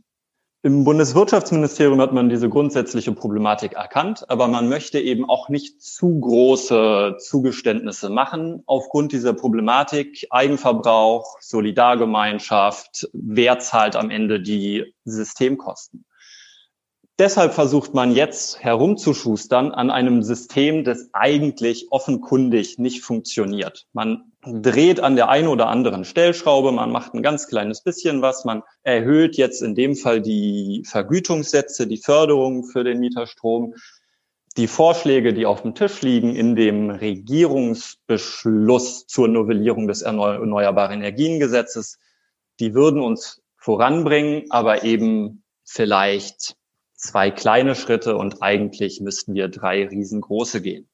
Im 0.66 0.86
Bundeswirtschaftsministerium 0.86 2.00
hat 2.00 2.14
man 2.14 2.30
diese 2.30 2.48
grundsätzliche 2.48 3.12
Problematik 3.12 3.74
erkannt, 3.74 4.24
aber 4.30 4.48
man 4.48 4.70
möchte 4.70 4.98
eben 4.98 5.30
auch 5.30 5.50
nicht 5.50 5.82
zu 5.82 6.22
große 6.22 7.18
Zugeständnisse 7.20 8.10
machen 8.10 8.64
aufgrund 8.66 9.12
dieser 9.12 9.34
Problematik 9.34 10.26
Eigenverbrauch, 10.30 11.36
Solidargemeinschaft, 11.42 13.10
wer 13.12 13.60
zahlt 13.60 13.98
am 13.98 14.10
Ende 14.10 14.40
die 14.42 14.94
Systemkosten. 15.04 16.06
Deshalb 17.24 17.54
versucht 17.54 17.94
man 17.94 18.14
jetzt 18.14 18.62
herumzuschustern 18.62 19.72
an 19.72 19.90
einem 19.90 20.24
System, 20.24 20.84
das 20.84 21.08
eigentlich 21.14 21.88
offenkundig 21.90 22.80
nicht 22.80 23.02
funktioniert. 23.02 23.88
Man 23.94 24.34
dreht 24.46 25.00
an 25.00 25.16
der 25.16 25.30
einen 25.30 25.48
oder 25.48 25.70
anderen 25.70 26.04
Stellschraube, 26.04 26.74
man 26.74 26.92
macht 26.92 27.14
ein 27.14 27.24
ganz 27.24 27.48
kleines 27.48 27.82
bisschen 27.82 28.22
was, 28.22 28.44
man 28.44 28.64
erhöht 28.82 29.38
jetzt 29.38 29.62
in 29.62 29.74
dem 29.74 29.96
Fall 29.96 30.20
die 30.20 30.84
Vergütungssätze, 30.86 31.88
die 31.88 31.96
Förderung 31.96 32.66
für 32.66 32.84
den 32.84 33.00
Mieterstrom. 33.00 33.74
Die 34.58 34.68
Vorschläge, 34.68 35.34
die 35.34 35.46
auf 35.46 35.62
dem 35.62 35.76
Tisch 35.76 36.02
liegen 36.02 36.36
in 36.36 36.58
dem 36.58 36.90
Regierungsbeschluss 36.90 39.08
zur 39.08 39.30
Novellierung 39.30 39.88
des 39.88 40.02
Erneuerbaren 40.02 41.00
Energiengesetzes, 41.00 42.00
die 42.60 42.74
würden 42.74 43.00
uns 43.00 43.42
voranbringen, 43.56 44.44
aber 44.50 44.84
eben 44.84 45.46
vielleicht 45.64 46.58
zwei 47.04 47.32
kleine 47.32 47.76
Schritte 47.76 48.16
und 48.18 48.42
eigentlich 48.42 49.02
müssten 49.02 49.34
wir 49.34 49.50
drei 49.50 49.88
riesengroße 49.88 50.62
gehen. 50.62 50.88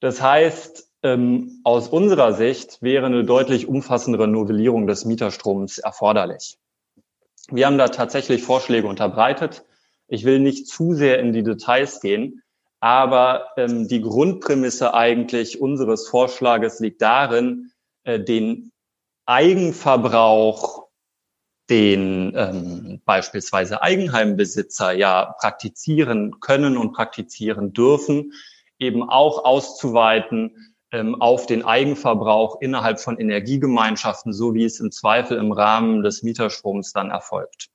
Das 0.00 0.22
heißt, 0.22 0.88
ähm, 1.02 1.60
aus 1.64 1.88
unserer 1.88 2.32
Sicht 2.32 2.80
wäre 2.80 3.06
eine 3.06 3.24
deutlich 3.24 3.68
umfassendere 3.68 4.26
Novellierung 4.26 4.86
des 4.86 5.04
Mieterstroms 5.04 5.78
erforderlich. 5.78 6.58
Wir 7.50 7.66
haben 7.66 7.78
da 7.78 7.88
tatsächlich 7.88 8.42
Vorschläge 8.42 8.86
unterbreitet. 8.86 9.64
Ich 10.08 10.24
will 10.24 10.40
nicht 10.40 10.66
zu 10.66 10.94
sehr 10.94 11.18
in 11.20 11.32
die 11.32 11.42
Details 11.42 12.00
gehen, 12.00 12.42
aber 12.80 13.48
ähm, 13.56 13.86
die 13.88 14.00
Grundprämisse 14.00 14.94
eigentlich 14.94 15.60
unseres 15.60 16.08
Vorschlages 16.08 16.80
liegt 16.80 17.02
darin, 17.02 17.72
äh, 18.04 18.18
den 18.20 18.72
Eigenverbrauch, 19.26 20.89
den 21.70 22.32
ähm, 22.36 23.00
beispielsweise 23.04 23.80
Eigenheimbesitzer 23.80 24.92
ja 24.92 25.34
praktizieren 25.38 26.40
können 26.40 26.76
und 26.76 26.92
praktizieren 26.92 27.72
dürfen, 27.72 28.32
eben 28.78 29.08
auch 29.08 29.44
auszuweiten 29.44 30.74
ähm, 30.90 31.20
auf 31.20 31.46
den 31.46 31.64
Eigenverbrauch 31.64 32.60
innerhalb 32.60 32.98
von 32.98 33.18
Energiegemeinschaften, 33.18 34.32
so 34.32 34.54
wie 34.54 34.64
es 34.64 34.80
im 34.80 34.90
Zweifel 34.90 35.38
im 35.38 35.52
Rahmen 35.52 36.02
des 36.02 36.24
Mieterstroms 36.24 36.92
dann 36.92 37.10
erfolgt. 37.10 37.68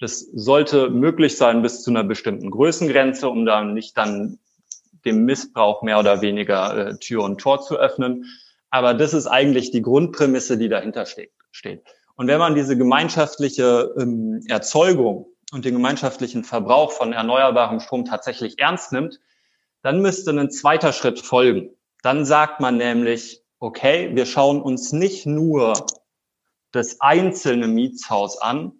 Das 0.00 0.20
sollte 0.20 0.90
möglich 0.90 1.36
sein 1.36 1.62
bis 1.62 1.82
zu 1.82 1.90
einer 1.90 2.04
bestimmten 2.04 2.50
Größengrenze, 2.50 3.28
um 3.28 3.46
da 3.46 3.62
nicht 3.62 3.96
dann 3.96 4.38
dem 5.04 5.24
Missbrauch 5.24 5.82
mehr 5.82 5.98
oder 5.98 6.20
weniger 6.22 6.88
äh, 6.88 6.98
Tür 6.98 7.22
und 7.22 7.40
Tor 7.40 7.60
zu 7.60 7.78
öffnen. 7.78 8.26
Aber 8.70 8.94
das 8.94 9.14
ist 9.14 9.26
eigentlich 9.26 9.70
die 9.70 9.82
Grundprämisse, 9.82 10.58
die 10.58 10.68
dahinter 10.68 11.06
steht. 11.06 11.82
Und 12.16 12.26
wenn 12.26 12.38
man 12.38 12.54
diese 12.54 12.76
gemeinschaftliche 12.76 13.94
ähm, 13.98 14.42
Erzeugung 14.48 15.26
und 15.52 15.64
den 15.64 15.74
gemeinschaftlichen 15.74 16.44
Verbrauch 16.44 16.92
von 16.92 17.12
erneuerbarem 17.12 17.80
Strom 17.80 18.04
tatsächlich 18.04 18.58
ernst 18.58 18.92
nimmt, 18.92 19.20
dann 19.82 20.02
müsste 20.02 20.30
ein 20.30 20.50
zweiter 20.50 20.92
Schritt 20.92 21.20
folgen. 21.20 21.70
Dann 22.02 22.24
sagt 22.24 22.60
man 22.60 22.76
nämlich, 22.76 23.42
okay, 23.58 24.10
wir 24.14 24.26
schauen 24.26 24.60
uns 24.60 24.92
nicht 24.92 25.26
nur 25.26 25.74
das 26.72 27.00
einzelne 27.00 27.68
Mietshaus 27.68 28.40
an, 28.40 28.72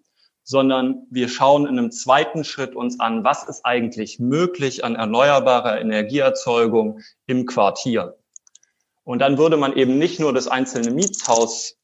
sondern 0.43 1.07
wir 1.09 1.29
schauen 1.29 1.65
in 1.65 1.77
einem 1.77 1.91
zweiten 1.91 2.43
Schritt 2.43 2.75
uns 2.75 2.99
an, 2.99 3.23
was 3.23 3.47
ist 3.47 3.65
eigentlich 3.65 4.19
möglich 4.19 4.83
an 4.83 4.95
erneuerbarer 4.95 5.79
Energieerzeugung 5.79 7.01
im 7.27 7.45
Quartier. 7.45 8.17
Und 9.03 9.19
dann 9.19 9.37
würde 9.37 9.57
man 9.57 9.75
eben 9.75 9.97
nicht 9.97 10.19
nur 10.19 10.33
das 10.33 10.47
einzelne 10.47 10.91
Mietshaus 10.91 11.77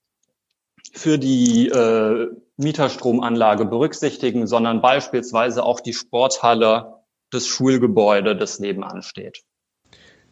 für 0.98 1.18
die 1.18 1.70
äh, 1.70 2.28
Mieterstromanlage 2.58 3.66
berücksichtigen, 3.66 4.48
sondern 4.48 4.82
beispielsweise 4.82 5.64
auch 5.64 5.80
die 5.80 5.94
Sporthalle, 5.94 7.02
das 7.32 7.48
Schulgebäude, 7.48 8.36
das 8.36 8.60
nebenan 8.60 9.04
steht. 9.04 9.44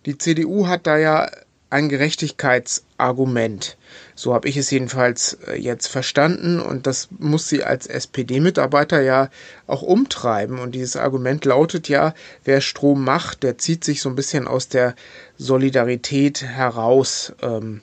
Die 0.06 0.17
CDU 0.17 0.67
hat 0.67 0.88
da 0.88 0.97
ja 0.97 1.30
ein 1.69 1.89
Gerechtigkeitsargument. 1.89 3.78
So 4.13 4.34
habe 4.34 4.47
ich 4.47 4.56
es 4.56 4.71
jedenfalls 4.71 5.38
äh, 5.47 5.56
jetzt 5.56 5.88
verstanden 5.88 6.60
und 6.60 6.88
das 6.88 7.10
muss 7.17 7.49
sie 7.49 7.63
als 7.63 7.88
SPD-Mitarbeiter 7.88 9.01
ja 9.01 9.30
auch 9.67 9.82
umtreiben. 9.82 10.60
Und 10.60 10.73
dieses 10.73 10.95
Argument 10.95 11.43
lautet 11.43 11.89
ja, 11.89 12.13
wer 12.43 12.62
Strom 12.62 13.04
macht, 13.04 13.43
der 13.43 13.58
zieht 13.58 13.84
sich 13.84 14.01
so 14.01 14.10
ein 14.10 14.15
bisschen 14.15 14.47
aus 14.47 14.69
der 14.69 14.95
Solidarität 15.38 16.43
heraus. 16.43 17.34
Ähm, 17.41 17.82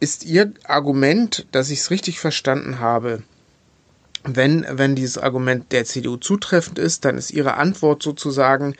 ist 0.00 0.24
Ihr 0.24 0.52
Argument, 0.64 1.46
dass 1.52 1.70
ich 1.70 1.80
es 1.80 1.90
richtig 1.90 2.18
verstanden 2.18 2.80
habe, 2.80 3.22
wenn, 4.24 4.66
wenn 4.68 4.94
dieses 4.94 5.18
Argument 5.18 5.72
der 5.72 5.84
CDU 5.84 6.16
zutreffend 6.16 6.78
ist, 6.78 7.04
dann 7.04 7.16
ist 7.16 7.30
ihre 7.30 7.54
Antwort 7.54 8.02
sozusagen, 8.02 8.74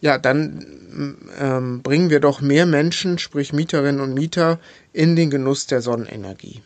ja, 0.00 0.16
dann 0.16 1.18
ähm, 1.38 1.82
bringen 1.82 2.08
wir 2.08 2.20
doch 2.20 2.40
mehr 2.40 2.66
Menschen, 2.66 3.18
sprich 3.18 3.52
Mieterinnen 3.52 4.00
und 4.00 4.14
Mieter, 4.14 4.58
in 4.92 5.14
den 5.14 5.28
Genuss 5.28 5.66
der 5.66 5.82
Sonnenenergie. 5.82 6.62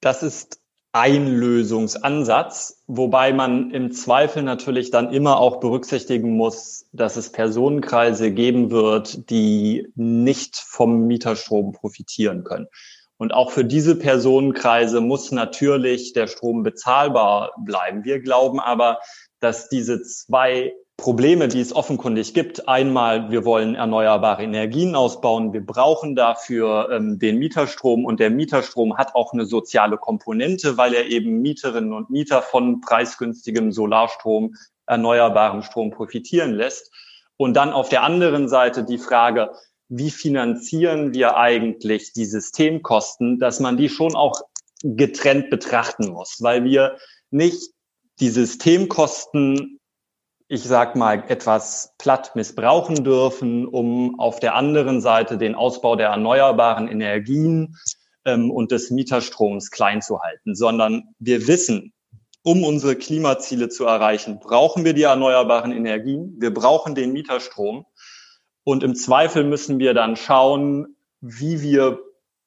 Das 0.00 0.22
ist 0.22 0.58
ein 0.92 1.28
Lösungsansatz, 1.28 2.82
wobei 2.88 3.32
man 3.32 3.70
im 3.70 3.92
Zweifel 3.92 4.42
natürlich 4.42 4.90
dann 4.90 5.12
immer 5.12 5.38
auch 5.38 5.60
berücksichtigen 5.60 6.36
muss, 6.36 6.86
dass 6.92 7.16
es 7.16 7.30
Personenkreise 7.30 8.32
geben 8.32 8.72
wird, 8.72 9.30
die 9.30 9.86
nicht 9.94 10.56
vom 10.56 11.06
Mieterstrom 11.06 11.72
profitieren 11.72 12.42
können. 12.42 12.66
Und 13.20 13.34
auch 13.34 13.50
für 13.50 13.66
diese 13.66 13.96
Personenkreise 13.96 15.02
muss 15.02 15.30
natürlich 15.30 16.14
der 16.14 16.26
Strom 16.26 16.62
bezahlbar 16.62 17.52
bleiben. 17.58 18.02
Wir 18.02 18.20
glauben 18.20 18.60
aber, 18.60 18.98
dass 19.40 19.68
diese 19.68 20.02
zwei 20.02 20.72
Probleme, 20.96 21.46
die 21.48 21.60
es 21.60 21.76
offenkundig 21.76 22.32
gibt. 22.32 22.66
Einmal, 22.66 23.30
wir 23.30 23.44
wollen 23.44 23.74
erneuerbare 23.74 24.42
Energien 24.42 24.94
ausbauen. 24.94 25.52
Wir 25.52 25.60
brauchen 25.60 26.16
dafür 26.16 26.88
ähm, 26.92 27.18
den 27.18 27.38
Mieterstrom 27.38 28.06
und 28.06 28.20
der 28.20 28.30
Mieterstrom 28.30 28.96
hat 28.96 29.14
auch 29.14 29.34
eine 29.34 29.44
soziale 29.44 29.98
Komponente, 29.98 30.78
weil 30.78 30.94
er 30.94 31.08
eben 31.08 31.42
Mieterinnen 31.42 31.92
und 31.92 32.08
Mieter 32.08 32.40
von 32.40 32.80
preisgünstigem 32.80 33.70
Solarstrom, 33.70 34.54
erneuerbarem 34.86 35.60
Strom 35.60 35.90
profitieren 35.90 36.54
lässt. 36.54 36.90
Und 37.36 37.52
dann 37.52 37.74
auf 37.74 37.90
der 37.90 38.02
anderen 38.02 38.48
Seite 38.48 38.82
die 38.82 38.98
Frage, 38.98 39.50
wie 39.90 40.10
finanzieren 40.10 41.12
wir 41.12 41.36
eigentlich 41.36 42.12
die 42.12 42.24
Systemkosten, 42.24 43.40
dass 43.40 43.58
man 43.58 43.76
die 43.76 43.88
schon 43.88 44.14
auch 44.14 44.40
getrennt 44.82 45.50
betrachten 45.50 46.10
muss, 46.12 46.38
weil 46.40 46.64
wir 46.64 46.96
nicht 47.30 47.72
die 48.20 48.28
Systemkosten, 48.28 49.80
ich 50.46 50.62
sag 50.62 50.94
mal, 50.94 51.24
etwas 51.28 51.92
platt 51.98 52.36
missbrauchen 52.36 53.02
dürfen, 53.02 53.66
um 53.66 54.18
auf 54.20 54.38
der 54.38 54.54
anderen 54.54 55.00
Seite 55.00 55.38
den 55.38 55.56
Ausbau 55.56 55.96
der 55.96 56.08
erneuerbaren 56.08 56.86
Energien 56.86 57.76
ähm, 58.24 58.50
und 58.50 58.70
des 58.70 58.90
Mieterstroms 58.90 59.72
klein 59.72 60.02
zu 60.02 60.20
halten, 60.20 60.54
sondern 60.54 61.14
wir 61.18 61.48
wissen, 61.48 61.92
um 62.42 62.62
unsere 62.62 62.94
Klimaziele 62.96 63.68
zu 63.68 63.84
erreichen, 63.84 64.38
brauchen 64.38 64.84
wir 64.84 64.94
die 64.94 65.02
erneuerbaren 65.02 65.72
Energien, 65.72 66.36
wir 66.38 66.54
brauchen 66.54 66.94
den 66.94 67.12
Mieterstrom 67.12 67.86
und 68.64 68.82
im 68.82 68.94
Zweifel 68.94 69.44
müssen 69.44 69.78
wir 69.78 69.94
dann 69.94 70.16
schauen, 70.16 70.96
wie 71.20 71.62
wir 71.62 72.00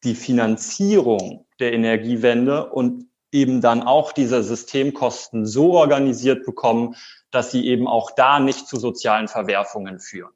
die 0.04 0.16
Finanzierung 0.16 1.46
der 1.60 1.74
Energiewende 1.74 2.70
und 2.70 3.08
eben 3.32 3.62
dann 3.62 3.82
auch 3.82 4.12
dieser 4.12 4.44
Systemkosten 4.44 5.46
so 5.46 5.74
organisiert 5.74 6.46
bekommen, 6.46 6.96
dass 7.32 7.52
sie 7.52 7.66
eben 7.66 7.88
auch 7.88 8.12
da 8.12 8.40
nicht 8.40 8.68
zu 8.68 8.78
sozialen 8.78 9.28
Verwerfungen 9.28 10.00
führen. 10.00 10.32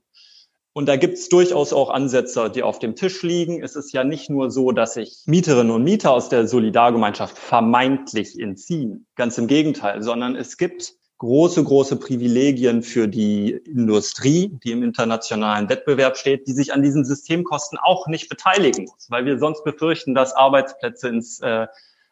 Und 0.73 0.87
da 0.87 0.95
gibt 0.95 1.15
es 1.15 1.29
durchaus 1.29 1.73
auch 1.73 1.89
Ansätze, 1.89 2.51
die 2.51 2.61
auf 2.61 2.77
dem 2.77 2.95
Tisch 2.95 3.23
liegen. 3.23 3.63
Es 3.63 3.75
ist 3.75 3.93
ja 3.93 4.03
nicht 4.03 4.29
nur 4.29 4.51
so, 4.51 4.71
dass 4.71 4.93
sich 4.93 5.23
Mieterinnen 5.25 5.71
und 5.71 5.83
Mieter 5.83 6.11
aus 6.11 6.29
der 6.29 6.47
Solidargemeinschaft 6.47 7.37
vermeintlich 7.37 8.39
entziehen. 8.39 9.07
Ganz 9.15 9.39
im 9.39 9.47
Gegenteil, 9.47 10.03
sondern 10.03 10.35
es 10.35 10.57
gibt 10.57 10.93
große, 11.17 11.63
große 11.63 11.95
Privilegien 11.97 12.83
für 12.83 13.07
die 13.07 13.51
Industrie, 13.51 14.57
die 14.63 14.71
im 14.71 14.83
internationalen 14.83 15.67
Wettbewerb 15.69 16.17
steht, 16.17 16.47
die 16.47 16.53
sich 16.53 16.73
an 16.73 16.83
diesen 16.83 17.05
Systemkosten 17.05 17.79
auch 17.81 18.07
nicht 18.07 18.29
beteiligen 18.29 18.85
muss, 18.85 19.09
weil 19.09 19.25
wir 19.25 19.39
sonst 19.39 19.63
befürchten, 19.63 20.13
dass 20.13 20.35
Arbeitsplätze 20.35 21.09
ins 21.09 21.39
äh, 21.39 21.67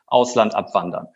Ausland 0.08 0.56
abwandern. 0.56 1.08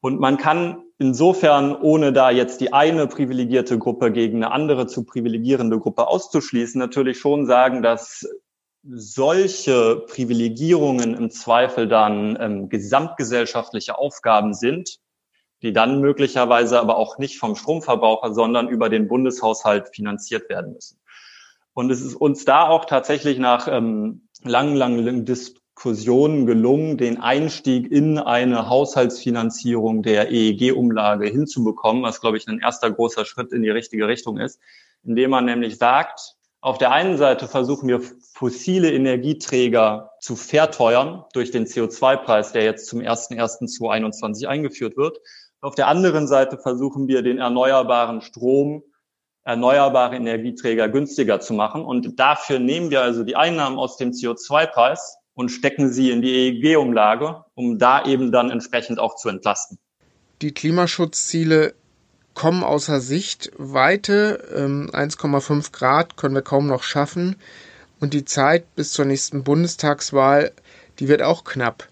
Und 0.00 0.20
man 0.20 0.36
kann 0.36 0.84
insofern, 0.98 1.74
ohne 1.74 2.12
da 2.12 2.30
jetzt 2.30 2.60
die 2.60 2.72
eine 2.72 3.06
privilegierte 3.06 3.78
Gruppe 3.78 4.12
gegen 4.12 4.44
eine 4.44 4.52
andere 4.52 4.86
zu 4.86 5.04
privilegierende 5.04 5.78
Gruppe 5.78 6.06
auszuschließen, 6.06 6.78
natürlich 6.78 7.18
schon 7.18 7.46
sagen, 7.46 7.82
dass 7.82 8.28
solche 8.84 10.04
Privilegierungen 10.08 11.14
im 11.14 11.30
Zweifel 11.30 11.88
dann 11.88 12.38
ähm, 12.40 12.68
gesamtgesellschaftliche 12.68 13.98
Aufgaben 13.98 14.54
sind, 14.54 15.00
die 15.62 15.72
dann 15.72 16.00
möglicherweise 16.00 16.80
aber 16.80 16.96
auch 16.96 17.18
nicht 17.18 17.38
vom 17.38 17.56
Stromverbraucher, 17.56 18.32
sondern 18.32 18.68
über 18.68 18.88
den 18.88 19.08
Bundeshaushalt 19.08 19.88
finanziert 19.94 20.48
werden 20.48 20.72
müssen. 20.72 20.98
Und 21.74 21.90
es 21.90 22.00
ist 22.00 22.14
uns 22.14 22.44
da 22.44 22.68
auch 22.68 22.84
tatsächlich 22.84 23.38
nach 23.38 23.68
ähm, 23.68 24.28
langen, 24.42 24.76
langen 24.76 25.24
Diskussionen 25.24 26.46
gelungen, 26.46 26.96
den 26.96 27.20
Einstieg 27.20 27.90
in 27.90 28.18
eine 28.18 28.68
Haushaltsfinanzierung 28.68 30.02
der 30.02 30.30
EEG-Umlage 30.30 31.28
hinzubekommen, 31.28 32.02
was, 32.02 32.20
glaube 32.20 32.36
ich, 32.36 32.48
ein 32.48 32.58
erster 32.58 32.90
großer 32.90 33.24
Schritt 33.24 33.52
in 33.52 33.62
die 33.62 33.70
richtige 33.70 34.08
Richtung 34.08 34.38
ist, 34.38 34.60
indem 35.04 35.30
man 35.30 35.44
nämlich 35.44 35.78
sagt, 35.78 36.36
auf 36.60 36.78
der 36.78 36.90
einen 36.90 37.16
Seite 37.16 37.46
versuchen 37.46 37.88
wir 37.88 38.00
fossile 38.32 38.92
Energieträger 38.92 40.10
zu 40.20 40.34
verteuern 40.34 41.24
durch 41.32 41.52
den 41.52 41.66
CO2-Preis, 41.66 42.50
der 42.50 42.64
jetzt 42.64 42.86
zum 42.88 42.98
01.01.2021 42.98 44.46
eingeführt 44.46 44.96
wird. 44.96 45.20
Auf 45.60 45.74
der 45.74 45.88
anderen 45.88 46.28
Seite 46.28 46.56
versuchen 46.56 47.08
wir, 47.08 47.22
den 47.22 47.38
erneuerbaren 47.38 48.20
Strom, 48.20 48.82
erneuerbare 49.42 50.14
Energieträger 50.14 50.88
günstiger 50.88 51.40
zu 51.40 51.54
machen. 51.54 51.84
Und 51.84 52.20
dafür 52.20 52.58
nehmen 52.58 52.90
wir 52.90 53.02
also 53.02 53.24
die 53.24 53.34
Einnahmen 53.34 53.78
aus 53.78 53.96
dem 53.96 54.12
CO2-Preis 54.12 55.16
und 55.34 55.48
stecken 55.48 55.90
sie 55.90 56.10
in 56.10 56.22
die 56.22 56.32
EEG-Umlage, 56.32 57.44
um 57.54 57.78
da 57.78 58.04
eben 58.04 58.30
dann 58.30 58.50
entsprechend 58.50 58.98
auch 59.00 59.16
zu 59.16 59.28
entlasten. 59.28 59.78
Die 60.42 60.52
Klimaschutzziele 60.52 61.74
kommen 62.34 62.62
außer 62.62 63.00
Sicht. 63.00 63.50
Weite 63.56 64.48
1,5 64.54 65.50
ähm, 65.50 65.62
Grad 65.72 66.16
können 66.16 66.34
wir 66.34 66.42
kaum 66.42 66.68
noch 66.68 66.84
schaffen. 66.84 67.34
Und 67.98 68.14
die 68.14 68.24
Zeit 68.24 68.76
bis 68.76 68.92
zur 68.92 69.06
nächsten 69.06 69.42
Bundestagswahl, 69.42 70.52
die 71.00 71.08
wird 71.08 71.22
auch 71.22 71.42
knapp. 71.42 71.88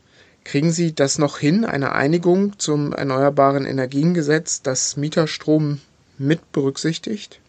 Kriegen 0.46 0.70
Sie 0.70 0.94
das 0.94 1.18
noch 1.18 1.38
hin, 1.38 1.64
eine 1.64 1.90
Einigung 1.90 2.56
zum 2.60 2.92
Erneuerbaren 2.92 3.66
Energiengesetz, 3.66 4.62
dass 4.62 4.96
Mieterstrom 4.96 5.80
mit 6.18 6.52
berücksichtigt? 6.52 7.40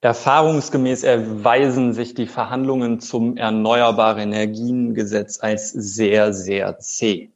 Erfahrungsgemäß 0.00 1.02
erweisen 1.02 1.92
sich 1.92 2.14
die 2.14 2.26
Verhandlungen 2.26 3.00
zum 3.00 3.36
Erneuerbare 3.36 4.22
Energiengesetz 4.22 5.38
als 5.40 5.70
sehr, 5.70 6.32
sehr 6.32 6.78
zäh. 6.78 7.30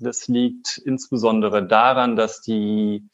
Das 0.00 0.28
liegt 0.28 0.78
insbesondere 0.78 1.66
daran, 1.66 2.16
dass 2.16 2.40
die 2.40 3.06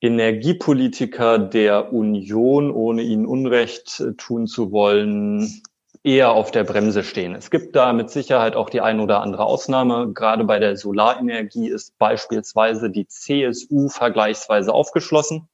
Energiepolitiker 0.00 1.38
der 1.38 1.92
Union, 1.92 2.72
ohne 2.72 3.02
ihnen 3.02 3.24
Unrecht 3.24 4.02
tun 4.18 4.48
zu 4.48 4.72
wollen, 4.72 5.62
eher 6.02 6.32
auf 6.32 6.50
der 6.50 6.64
Bremse 6.64 7.02
stehen. 7.04 7.34
Es 7.34 7.50
gibt 7.50 7.76
da 7.76 7.92
mit 7.92 8.10
Sicherheit 8.10 8.56
auch 8.56 8.70
die 8.70 8.80
ein 8.80 9.00
oder 9.00 9.20
andere 9.20 9.44
Ausnahme. 9.44 10.12
Gerade 10.12 10.44
bei 10.44 10.58
der 10.58 10.76
Solarenergie 10.76 11.68
ist 11.68 11.98
beispielsweise 11.98 12.90
die 12.90 13.06
CSU 13.06 13.88
vergleichsweise 13.88 14.72
aufgeschlossen. 14.72 15.48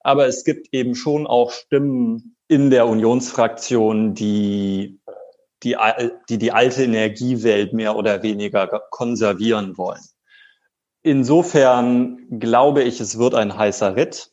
Aber 0.00 0.26
es 0.26 0.44
gibt 0.44 0.68
eben 0.72 0.94
schon 0.94 1.26
auch 1.26 1.52
Stimmen 1.52 2.36
in 2.48 2.70
der 2.70 2.86
Unionsfraktion, 2.86 4.14
die 4.14 5.00
die, 5.62 5.76
die, 6.28 6.38
die 6.38 6.52
alte 6.52 6.84
Energiewelt 6.84 7.72
mehr 7.72 7.96
oder 7.96 8.22
weniger 8.22 8.66
konservieren 8.90 9.76
wollen. 9.78 10.02
Insofern 11.02 12.38
glaube 12.38 12.82
ich, 12.82 13.00
es 13.00 13.18
wird 13.18 13.34
ein 13.34 13.56
heißer 13.56 13.96
Ritt, 13.96 14.30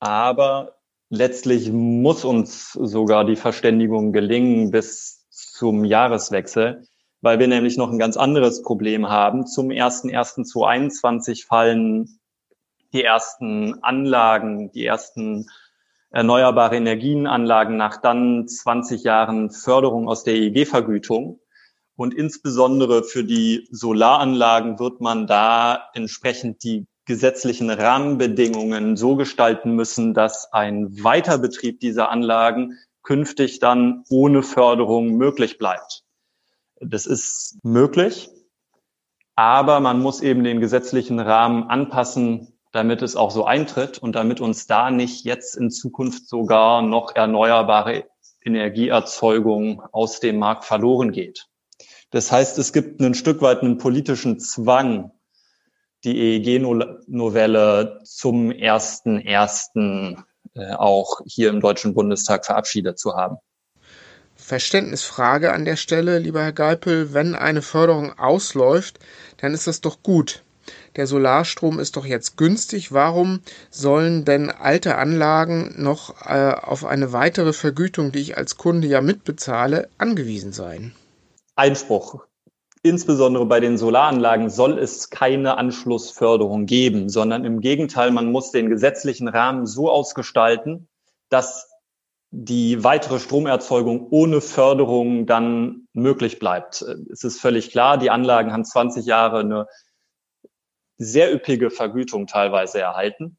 aber 0.00 0.79
letztlich 1.10 1.70
muss 1.72 2.24
uns 2.24 2.72
sogar 2.72 3.24
die 3.24 3.36
Verständigung 3.36 4.12
gelingen 4.12 4.70
bis 4.70 5.26
zum 5.28 5.84
Jahreswechsel, 5.84 6.86
weil 7.20 7.38
wir 7.38 7.48
nämlich 7.48 7.76
noch 7.76 7.90
ein 7.90 7.98
ganz 7.98 8.16
anderes 8.16 8.62
Problem 8.62 9.08
haben. 9.08 9.46
Zum 9.46 9.68
1.1.2021 9.68 11.46
fallen 11.46 12.20
die 12.92 13.04
ersten 13.04 13.82
Anlagen, 13.82 14.72
die 14.72 14.86
ersten 14.86 15.46
erneuerbare 16.10 16.76
Energienanlagen 16.76 17.76
nach 17.76 18.00
dann 18.00 18.48
20 18.48 19.04
Jahren 19.04 19.50
Förderung 19.50 20.08
aus 20.08 20.24
der 20.24 20.34
EEG-Vergütung. 20.34 21.40
Und 21.96 22.14
insbesondere 22.14 23.04
für 23.04 23.24
die 23.24 23.68
Solaranlagen 23.70 24.78
wird 24.78 25.00
man 25.00 25.26
da 25.26 25.90
entsprechend 25.92 26.64
die 26.64 26.86
gesetzlichen 27.10 27.70
Rahmenbedingungen 27.70 28.96
so 28.96 29.16
gestalten 29.16 29.72
müssen, 29.72 30.14
dass 30.14 30.52
ein 30.52 31.02
Weiterbetrieb 31.02 31.80
dieser 31.80 32.08
Anlagen 32.08 32.78
künftig 33.02 33.58
dann 33.58 34.04
ohne 34.10 34.44
Förderung 34.44 35.16
möglich 35.16 35.58
bleibt. 35.58 36.04
Das 36.80 37.06
ist 37.06 37.58
möglich, 37.64 38.30
aber 39.34 39.80
man 39.80 40.00
muss 40.00 40.20
eben 40.20 40.44
den 40.44 40.60
gesetzlichen 40.60 41.18
Rahmen 41.18 41.64
anpassen, 41.64 42.52
damit 42.70 43.02
es 43.02 43.16
auch 43.16 43.32
so 43.32 43.44
eintritt 43.44 43.98
und 43.98 44.14
damit 44.14 44.40
uns 44.40 44.68
da 44.68 44.92
nicht 44.92 45.24
jetzt 45.24 45.56
in 45.56 45.72
Zukunft 45.72 46.28
sogar 46.28 46.80
noch 46.80 47.16
erneuerbare 47.16 48.04
Energieerzeugung 48.44 49.82
aus 49.90 50.20
dem 50.20 50.38
Markt 50.38 50.64
verloren 50.64 51.10
geht. 51.10 51.48
Das 52.10 52.30
heißt, 52.30 52.56
es 52.58 52.72
gibt 52.72 53.00
ein 53.00 53.14
Stück 53.14 53.42
weit 53.42 53.62
einen 53.62 53.78
politischen 53.78 54.38
Zwang, 54.38 55.10
die 56.04 56.18
EEG-Novelle 56.18 58.00
zum 58.04 58.50
ersten 58.50 59.20
ersten 59.20 60.24
äh, 60.54 60.72
auch 60.72 61.20
hier 61.26 61.50
im 61.50 61.60
Deutschen 61.60 61.94
Bundestag 61.94 62.44
verabschiedet 62.46 62.98
zu 62.98 63.14
haben. 63.14 63.36
Verständnisfrage 64.34 65.52
an 65.52 65.64
der 65.64 65.76
Stelle, 65.76 66.18
lieber 66.18 66.42
Herr 66.42 66.52
Geipel. 66.52 67.12
Wenn 67.12 67.34
eine 67.34 67.62
Förderung 67.62 68.18
ausläuft, 68.18 68.98
dann 69.36 69.54
ist 69.54 69.66
das 69.66 69.80
doch 69.80 70.02
gut. 70.02 70.42
Der 70.96 71.06
Solarstrom 71.06 71.78
ist 71.78 71.96
doch 71.96 72.04
jetzt 72.04 72.36
günstig. 72.36 72.92
Warum 72.92 73.40
sollen 73.70 74.24
denn 74.24 74.50
alte 74.50 74.96
Anlagen 74.96 75.74
noch 75.76 76.26
äh, 76.26 76.52
auf 76.52 76.84
eine 76.84 77.12
weitere 77.12 77.52
Vergütung, 77.52 78.12
die 78.12 78.20
ich 78.20 78.36
als 78.36 78.56
Kunde 78.56 78.88
ja 78.88 79.00
mitbezahle, 79.00 79.88
angewiesen 79.98 80.52
sein? 80.52 80.94
Einspruch 81.54 82.24
insbesondere 82.82 83.46
bei 83.46 83.60
den 83.60 83.76
Solaranlagen 83.76 84.50
soll 84.50 84.78
es 84.78 85.10
keine 85.10 85.58
Anschlussförderung 85.58 86.66
geben, 86.66 87.08
sondern 87.08 87.44
im 87.44 87.60
Gegenteil, 87.60 88.10
man 88.10 88.32
muss 88.32 88.50
den 88.50 88.70
gesetzlichen 88.70 89.28
Rahmen 89.28 89.66
so 89.66 89.90
ausgestalten, 89.90 90.88
dass 91.28 91.70
die 92.30 92.84
weitere 92.84 93.18
Stromerzeugung 93.18 94.06
ohne 94.10 94.40
Förderung 94.40 95.26
dann 95.26 95.88
möglich 95.92 96.38
bleibt. 96.38 96.82
Es 97.10 97.24
ist 97.24 97.40
völlig 97.40 97.70
klar, 97.70 97.98
die 97.98 98.10
Anlagen 98.10 98.52
haben 98.52 98.64
20 98.64 99.04
Jahre 99.04 99.40
eine 99.40 99.66
sehr 100.96 101.34
üppige 101.34 101.70
Vergütung 101.70 102.26
teilweise 102.26 102.80
erhalten. 102.80 103.36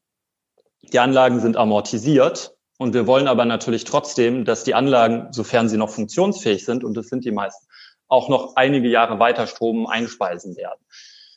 Die 0.82 0.98
Anlagen 0.98 1.40
sind 1.40 1.56
amortisiert 1.56 2.54
und 2.76 2.92
wir 2.92 3.06
wollen 3.06 3.28
aber 3.28 3.44
natürlich 3.44 3.84
trotzdem, 3.84 4.44
dass 4.44 4.64
die 4.64 4.74
Anlagen, 4.74 5.32
sofern 5.32 5.68
sie 5.68 5.78
noch 5.78 5.90
funktionsfähig 5.90 6.64
sind, 6.64 6.84
und 6.84 6.94
das 6.94 7.06
sind 7.06 7.24
die 7.24 7.30
meisten, 7.30 7.66
auch 8.12 8.28
noch 8.28 8.56
einige 8.56 8.88
Jahre 8.88 9.18
weiter 9.18 9.46
Strom 9.46 9.86
einspeisen 9.86 10.54
werden. 10.56 10.80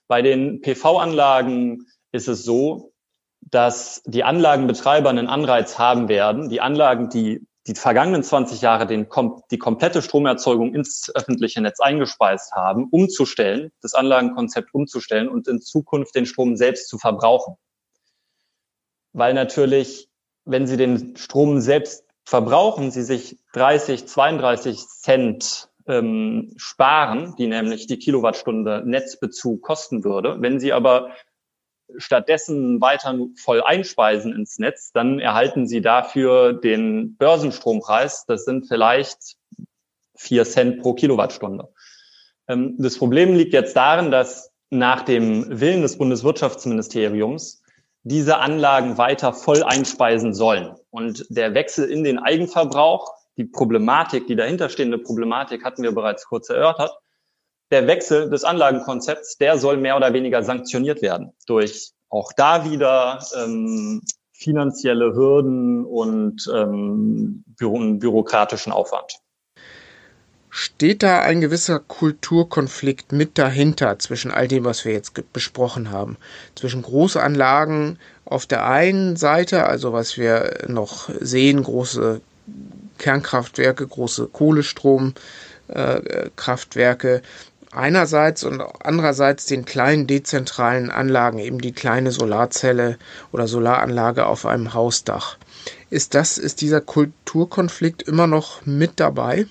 Bei 0.08 0.22
den 0.22 0.62
PV-Anlagen 0.62 1.88
ist 2.12 2.28
es 2.28 2.44
so, 2.44 2.92
dass 3.40 4.04
die 4.06 4.24
Anlagenbetreiber 4.24 5.10
einen 5.10 5.28
Anreiz 5.28 5.80
haben 5.80 6.10
werden, 6.10 6.50
die 6.50 6.60
Anlagen, 6.62 7.10
die 7.10 7.48
die 7.68 7.74
vergangenen 7.74 8.24
20 8.24 8.62
Jahre 8.62 8.86
den, 8.86 9.08
die 9.50 9.58
komplette 9.58 10.02
Stromerzeugung 10.04 10.76
ins 10.76 11.12
öffentliche 11.16 11.62
Netz 11.62 11.80
eingespeist 11.80 12.52
haben, 12.52 12.90
umzustellen, 12.92 13.72
das 13.82 13.96
Anlagenkonzept 13.96 14.72
umzustellen 14.74 15.30
und 15.30 15.48
in 15.48 15.62
Zukunft 15.62 16.14
den 16.14 16.28
Strom 16.28 16.58
selbst 16.58 16.90
zu 16.90 17.00
verbrauchen. 17.00 17.56
Weil 19.14 19.34
natürlich, 19.34 20.10
wenn 20.44 20.68
Sie 20.68 20.78
den 20.78 21.16
Strom 21.16 21.60
selbst 21.60 22.04
verbrauchen, 22.24 22.92
Sie 22.92 23.02
sich 23.02 23.40
30, 23.54 24.06
32 24.06 24.88
Cent 24.88 25.70
ähm, 25.88 26.54
sparen, 26.58 27.36
die 27.38 27.48
nämlich 27.48 27.88
die 27.88 28.00
Kilowattstunde 28.00 28.84
Netzbezug 28.86 29.62
kosten 29.62 30.04
würde. 30.04 30.38
Wenn 30.40 30.60
Sie 30.60 30.74
aber 30.74 31.12
stattdessen 31.98 32.82
weiter 32.82 33.18
voll 33.38 33.62
einspeisen 33.62 34.34
ins 34.34 34.58
Netz, 34.58 34.92
dann 34.92 35.20
erhalten 35.20 35.68
Sie 35.68 35.82
dafür 35.82 36.54
den 36.54 37.16
Börsenstrompreis. 37.18 38.26
Das 38.26 38.46
sind 38.46 38.68
vielleicht 38.68 39.38
vier 40.16 40.46
Cent 40.46 40.82
pro 40.82 40.94
Kilowattstunde. 40.94 41.70
Ähm, 42.48 42.76
das 42.80 42.98
Problem 42.98 43.36
liegt 43.36 43.54
jetzt 43.54 43.76
darin, 43.76 44.12
dass 44.12 44.52
nach 44.70 45.04
dem 45.04 45.60
Willen 45.60 45.84
des 45.84 45.98
Bundeswirtschaftsministeriums 45.98 47.62
diese 48.04 48.38
Anlagen 48.38 48.98
weiter 48.98 49.34
voll 49.34 49.64
einspeisen 49.64 50.34
sollen. 50.34 50.76
Und 50.90 51.26
der 51.30 51.54
Wechsel 51.54 51.90
in 51.90 52.04
den 52.04 52.20
Eigenverbrauch 52.20 53.14
die 53.38 53.46
Problematik, 53.46 54.28
die 54.28 54.36
dahinterstehende 54.36 54.98
Problematik 54.98 55.64
hatten 55.64 55.84
wir 55.84 55.92
bereits 55.94 56.26
kurz 56.26 56.50
erörtert. 56.50 56.92
Der 57.72 57.88
Wechsel 57.88 58.30
des 58.30 58.44
Anlagenkonzepts, 58.44 59.38
der 59.38 59.58
soll 59.58 59.78
mehr 59.78 59.98
oder 59.98 60.14
weniger 60.14 60.44
sanktioniert 60.44 61.02
werden 61.02 61.34
durch 61.48 61.92
auch 62.10 62.32
da 62.34 62.70
wieder 62.70 63.20
ähm, 63.36 64.02
finanzielle 64.32 65.14
Hürden 65.16 65.84
und 65.86 66.50
ähm, 66.54 67.44
büro 67.58 67.80
bürokratischen 67.96 68.72
Aufwand. 68.72 69.20
Steht 70.50 71.04
da 71.04 71.20
ein 71.20 71.42
gewisser 71.42 71.80
Kulturkonflikt 71.80 73.12
mit 73.12 73.38
dahinter 73.38 74.00
zwischen 74.00 74.32
all 74.32 74.48
dem, 74.48 74.64
was 74.64 74.86
wir 74.86 74.94
jetzt 74.94 75.34
besprochen 75.34 75.92
haben? 75.92 76.16
Zwischen 76.56 76.82
Großanlagen 76.82 78.00
auf 78.24 78.46
der 78.46 78.66
einen 78.66 79.18
Seite, 79.18 79.66
also 79.66 79.92
was 79.92 80.18
wir 80.18 80.66
noch 80.68 81.10
sehen, 81.20 81.62
große 81.62 82.22
Kernkraftwerke, 82.98 83.88
große 83.88 84.28
Kohlestromkraftwerke 84.28 87.22
einerseits 87.76 88.44
und 88.44 88.62
andererseits 88.80 89.46
den 89.46 89.66
kleinen 89.66 90.08
dezentralen 90.08 90.90
Anlagen, 90.90 91.40
eben 91.40 91.60
die 91.60 91.74
kleine 91.74 92.12
Solarzelle 92.12 92.98
oder 93.32 93.48
Solaranlage 93.48 94.26
auf 94.26 94.46
einem 94.46 94.74
Hausdach. 94.74 95.38
Ist 95.90 96.16
das, 96.16 96.38
ist 96.38 96.62
dieser 96.62 96.82
Kulturkonflikt 96.82 98.04
immer 98.04 98.28
noch 98.28 98.66
mit 98.66 99.00
dabei? 99.00 99.46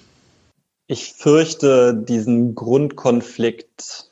Ich 0.87 1.15
fürchte, 1.15 1.95
diesen 1.95 2.55
Grundkonflikt, 2.55 4.11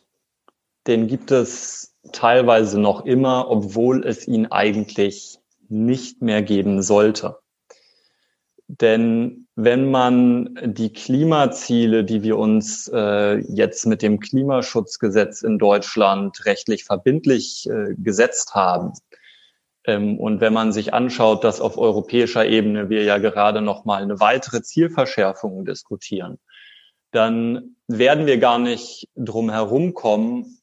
den 0.86 1.06
gibt 1.06 1.30
es 1.30 1.94
teilweise 2.12 2.80
noch 2.80 3.04
immer, 3.04 3.50
obwohl 3.50 4.06
es 4.06 4.26
ihn 4.26 4.46
eigentlich 4.46 5.38
nicht 5.68 6.22
mehr 6.22 6.42
geben 6.42 6.82
sollte. 6.82 7.38
Denn 8.80 9.48
wenn 9.54 9.90
man 9.90 10.58
die 10.64 10.94
Klimaziele, 10.94 12.04
die 12.04 12.22
wir 12.22 12.38
uns 12.38 12.88
äh, 12.88 13.36
jetzt 13.36 13.84
mit 13.84 14.00
dem 14.00 14.18
Klimaschutzgesetz 14.18 15.42
in 15.42 15.58
Deutschland 15.58 16.46
rechtlich 16.46 16.84
verbindlich 16.84 17.68
äh, 17.68 17.94
gesetzt 17.98 18.54
haben, 18.54 18.92
ähm, 19.84 20.18
und 20.18 20.40
wenn 20.40 20.54
man 20.54 20.72
sich 20.72 20.94
anschaut, 20.94 21.44
dass 21.44 21.60
auf 21.60 21.76
europäischer 21.76 22.46
Ebene 22.46 22.88
wir 22.88 23.04
ja 23.04 23.18
gerade 23.18 23.60
noch 23.60 23.84
mal 23.84 24.02
eine 24.02 24.20
weitere 24.20 24.62
Zielverschärfung 24.62 25.66
diskutieren, 25.66 26.38
dann 27.10 27.76
werden 27.88 28.24
wir 28.24 28.38
gar 28.38 28.58
nicht 28.58 29.06
drum 29.16 29.50
herum 29.50 29.92
kommen, 29.92 30.62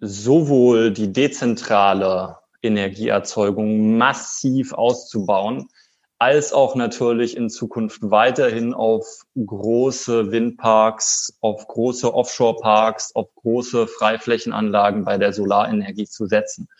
sowohl 0.00 0.92
die 0.92 1.12
dezentrale 1.12 2.38
Energieerzeugung 2.62 3.96
massiv 3.96 4.72
auszubauen, 4.72 5.68
als 6.24 6.54
auch 6.54 6.74
natürlich 6.74 7.36
in 7.36 7.50
Zukunft 7.50 7.98
weiterhin 8.00 8.72
auf 8.72 9.26
große 9.36 10.32
Windparks, 10.32 11.36
auf 11.42 11.68
große 11.68 12.14
Offshore-Parks, 12.14 13.14
auf 13.14 13.28
große 13.34 13.86
Freiflächenanlagen 13.86 15.04
bei 15.04 15.18
der 15.18 15.34
Solarenergie 15.34 16.06
zu 16.06 16.24
setzen. 16.24 16.70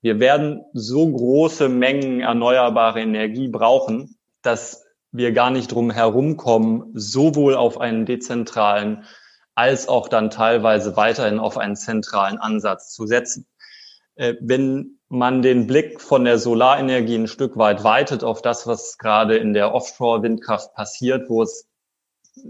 Wir 0.00 0.20
werden 0.20 0.64
so 0.72 1.06
große 1.06 1.68
Mengen 1.68 2.22
erneuerbare 2.22 3.02
Energie 3.02 3.48
brauchen, 3.48 4.16
dass 4.40 4.86
wir 5.12 5.32
gar 5.32 5.50
nicht 5.50 5.70
drum 5.70 5.90
herumkommen, 5.90 6.90
sowohl 6.94 7.56
auf 7.56 7.78
einen 7.78 8.06
dezentralen 8.06 9.04
als 9.54 9.86
auch 9.86 10.08
dann 10.08 10.30
teilweise 10.30 10.96
weiterhin 10.96 11.40
auf 11.40 11.58
einen 11.58 11.76
zentralen 11.76 12.38
Ansatz 12.38 12.94
zu 12.94 13.06
setzen. 13.06 13.46
Äh, 14.14 14.36
wenn 14.40 14.97
man 15.08 15.42
den 15.42 15.66
Blick 15.66 16.00
von 16.00 16.24
der 16.24 16.38
Solarenergie 16.38 17.16
ein 17.16 17.28
Stück 17.28 17.56
weit 17.56 17.82
weitet 17.82 18.24
auf 18.24 18.42
das, 18.42 18.66
was 18.66 18.98
gerade 18.98 19.36
in 19.36 19.54
der 19.54 19.74
Offshore-Windkraft 19.74 20.74
passiert, 20.74 21.30
wo 21.30 21.42
es 21.42 21.66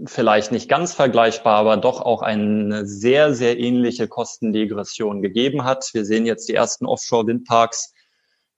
vielleicht 0.05 0.51
nicht 0.51 0.69
ganz 0.69 0.93
vergleichbar, 0.93 1.55
aber 1.55 1.77
doch 1.77 2.01
auch 2.01 2.21
eine 2.21 2.85
sehr, 2.85 3.33
sehr 3.33 3.57
ähnliche 3.57 4.07
Kostendegression 4.07 5.21
gegeben 5.21 5.63
hat. 5.63 5.89
Wir 5.93 6.05
sehen 6.05 6.25
jetzt 6.25 6.49
die 6.49 6.53
ersten 6.53 6.85
Offshore-Windparks, 6.85 7.93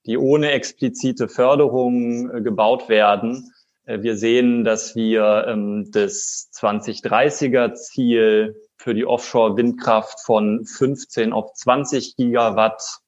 die 0.06 0.18
ohne 0.18 0.52
explizite 0.52 1.28
Förderung 1.28 2.32
äh, 2.32 2.42
gebaut 2.42 2.90
werden. 2.90 3.54
Äh, 3.86 4.02
wir 4.02 4.18
sehen, 4.18 4.64
dass 4.64 4.96
wir 4.96 5.46
ähm, 5.48 5.90
das 5.92 6.50
2030er 6.54 7.76
Ziel 7.76 8.56
für 8.78 8.96
die 8.96 9.06
Offshore-Windkraft 9.06 10.20
von 10.22 10.66
15 10.66 11.34
auf 11.34 11.54
20 11.54 12.16
Gigawatt 12.16 13.01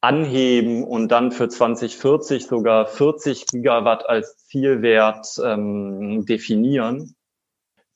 anheben 0.00 0.84
und 0.84 1.08
dann 1.08 1.30
für 1.32 1.48
2040 1.48 2.46
sogar 2.46 2.86
40 2.86 3.46
Gigawatt 3.46 4.08
als 4.08 4.38
Zielwert 4.46 5.26
ähm, 5.44 6.24
definieren, 6.24 7.14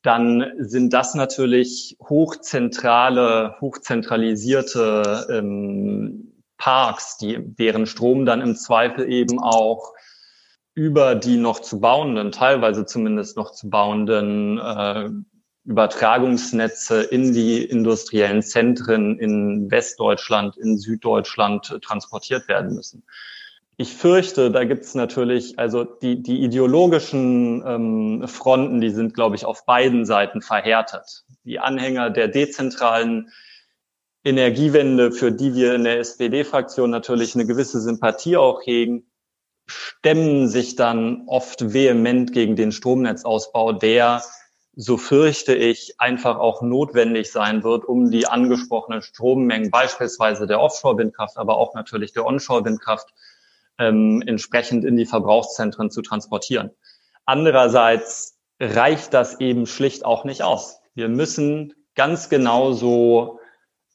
dann 0.02 0.52
sind 0.58 0.92
das 0.92 1.14
natürlich 1.14 1.96
hochzentrale, 2.00 3.56
hochzentralisierte 3.60 5.26
ähm, 5.30 6.42
Parks, 6.58 7.16
die, 7.16 7.38
deren 7.40 7.86
Strom 7.86 8.26
dann 8.26 8.42
im 8.42 8.54
Zweifel 8.54 9.10
eben 9.10 9.40
auch 9.42 9.94
über 10.74 11.14
die 11.14 11.38
noch 11.38 11.60
zu 11.60 11.80
bauenden, 11.80 12.32
teilweise 12.32 12.84
zumindest 12.84 13.36
noch 13.36 13.52
zu 13.52 13.70
bauenden 13.70 14.58
äh, 14.58 15.08
Übertragungsnetze 15.64 17.02
in 17.02 17.32
die 17.32 17.64
industriellen 17.64 18.42
Zentren 18.42 19.18
in 19.18 19.70
Westdeutschland, 19.70 20.56
in 20.56 20.76
Süddeutschland 20.76 21.78
transportiert 21.82 22.48
werden 22.48 22.74
müssen. 22.74 23.04
Ich 23.76 23.94
fürchte, 23.94 24.52
da 24.52 24.64
gibt 24.64 24.84
es 24.84 24.94
natürlich, 24.94 25.58
also 25.58 25.82
die, 25.82 26.22
die 26.22 26.42
ideologischen 26.42 27.64
ähm, 27.66 28.28
Fronten, 28.28 28.80
die 28.80 28.90
sind, 28.90 29.14
glaube 29.14 29.34
ich, 29.34 29.44
auf 29.46 29.66
beiden 29.66 30.04
Seiten 30.04 30.42
verhärtet. 30.42 31.24
Die 31.44 31.58
Anhänger 31.58 32.10
der 32.10 32.28
dezentralen 32.28 33.32
Energiewende, 34.22 35.10
für 35.10 35.32
die 35.32 35.54
wir 35.54 35.74
in 35.74 35.84
der 35.84 35.98
SPD-Fraktion 35.98 36.90
natürlich 36.90 37.34
eine 37.34 37.46
gewisse 37.46 37.80
Sympathie 37.80 38.36
auch 38.36 38.62
hegen, 38.64 39.10
stemmen 39.66 40.46
sich 40.46 40.76
dann 40.76 41.24
oft 41.26 41.72
vehement 41.72 42.32
gegen 42.32 42.54
den 42.54 42.70
Stromnetzausbau, 42.70 43.72
der, 43.72 44.22
so 44.76 44.96
fürchte 44.96 45.54
ich, 45.54 45.94
einfach 45.98 46.38
auch 46.38 46.62
notwendig 46.62 47.30
sein 47.30 47.62
wird, 47.62 47.84
um 47.84 48.10
die 48.10 48.26
angesprochenen 48.26 49.02
Strommengen 49.02 49.70
beispielsweise 49.70 50.46
der 50.46 50.60
Offshore-Windkraft, 50.60 51.36
aber 51.36 51.56
auch 51.56 51.74
natürlich 51.74 52.12
der 52.12 52.26
Onshore-Windkraft 52.26 53.08
ähm, 53.78 54.22
entsprechend 54.26 54.84
in 54.84 54.96
die 54.96 55.06
Verbrauchszentren 55.06 55.90
zu 55.90 56.02
transportieren. 56.02 56.70
Andererseits 57.24 58.38
reicht 58.60 59.14
das 59.14 59.40
eben 59.40 59.66
schlicht 59.66 60.04
auch 60.04 60.24
nicht 60.24 60.42
aus. 60.42 60.80
Wir 60.94 61.08
müssen 61.08 61.74
ganz 61.94 62.28
genauso 62.28 63.40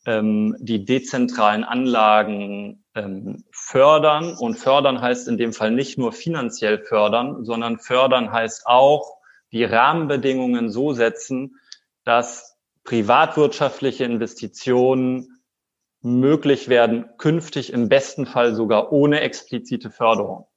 ähm, 0.05 0.55
die 0.59 0.85
dezentralen 0.85 1.63
Anlagen 1.63 2.83
ähm, 2.95 3.43
fördern. 3.51 4.35
Und 4.37 4.55
fördern 4.55 5.01
heißt 5.01 5.27
in 5.27 5.37
dem 5.37 5.53
Fall 5.53 5.71
nicht 5.71 5.97
nur 5.97 6.11
finanziell 6.11 6.79
fördern, 6.83 7.45
sondern 7.45 7.79
fördern 7.79 8.31
heißt 8.31 8.65
auch 8.65 9.18
die 9.51 9.63
Rahmenbedingungen 9.63 10.69
so 10.69 10.93
setzen, 10.93 11.55
dass 12.03 12.57
privatwirtschaftliche 12.83 14.03
Investitionen 14.03 15.41
möglich 16.01 16.69
werden, 16.69 17.05
künftig 17.17 17.73
im 17.73 17.89
besten 17.89 18.25
Fall 18.25 18.55
sogar 18.55 18.91
ohne 18.91 19.21
explizite 19.21 19.89
Förderung. 19.89 20.47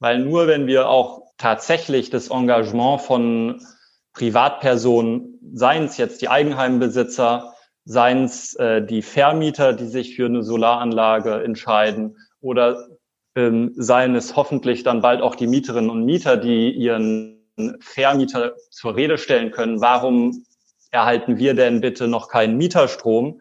Weil 0.00 0.18
nur 0.18 0.48
wenn 0.48 0.66
wir 0.66 0.88
auch 0.88 1.22
tatsächlich 1.36 2.10
das 2.10 2.28
Engagement 2.28 3.02
von 3.02 3.64
Privatpersonen, 4.12 5.38
seien 5.54 5.84
es 5.84 5.96
jetzt 5.96 6.20
die 6.22 6.28
Eigenheimbesitzer, 6.28 7.54
seien 7.84 8.24
es 8.24 8.54
äh, 8.56 8.84
die 8.84 9.02
Vermieter, 9.02 9.72
die 9.72 9.86
sich 9.86 10.16
für 10.16 10.26
eine 10.26 10.42
Solaranlage 10.42 11.42
entscheiden 11.42 12.16
oder 12.40 12.88
ähm, 13.34 13.72
seien 13.76 14.14
es 14.14 14.36
hoffentlich 14.36 14.82
dann 14.82 15.00
bald 15.00 15.22
auch 15.22 15.34
die 15.34 15.46
Mieterinnen 15.46 15.90
und 15.90 16.04
Mieter, 16.04 16.36
die 16.36 16.70
ihren 16.70 17.41
Vermieter 17.80 18.54
zur 18.70 18.96
Rede 18.96 19.18
stellen 19.18 19.50
können, 19.50 19.80
warum 19.80 20.44
erhalten 20.90 21.38
wir 21.38 21.54
denn 21.54 21.80
bitte 21.80 22.08
noch 22.08 22.28
keinen 22.28 22.56
Mieterstrom? 22.56 23.40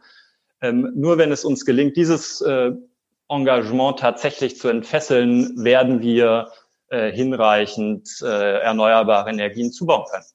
Ähm, 0.62 0.92
nur 0.96 1.18
wenn 1.18 1.32
es 1.32 1.44
uns 1.44 1.66
gelingt, 1.66 1.98
dieses 1.98 2.42
äh, 2.42 2.72
Engagement 3.30 4.00
tatsächlich 4.00 4.58
zu 4.58 4.68
entfesseln, 4.68 5.64
werden 5.64 6.02
wir 6.02 6.52
äh, 6.90 7.12
hinreichend 7.12 8.10
äh, 8.22 8.60
erneuerbare 8.60 9.30
Energien 9.30 9.72
zubauen 9.72 10.06
können. 10.12 10.26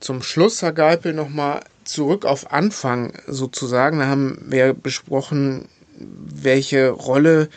Zum 0.00 0.22
Schluss, 0.22 0.62
Herr 0.62 0.72
Geipel, 0.72 1.12
nochmal 1.12 1.60
zurück 1.84 2.24
auf 2.24 2.50
Anfang 2.50 3.20
sozusagen. 3.26 4.00
Da 4.00 4.06
haben 4.06 4.44
wir 4.48 4.74
besprochen, 4.74 5.68
welche 5.98 6.90
Rolle 6.90 7.48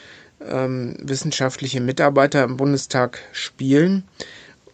ähm, 0.47 0.95
wissenschaftliche 1.01 1.81
Mitarbeiter 1.81 2.43
im 2.43 2.57
Bundestag 2.57 3.19
spielen. 3.31 4.03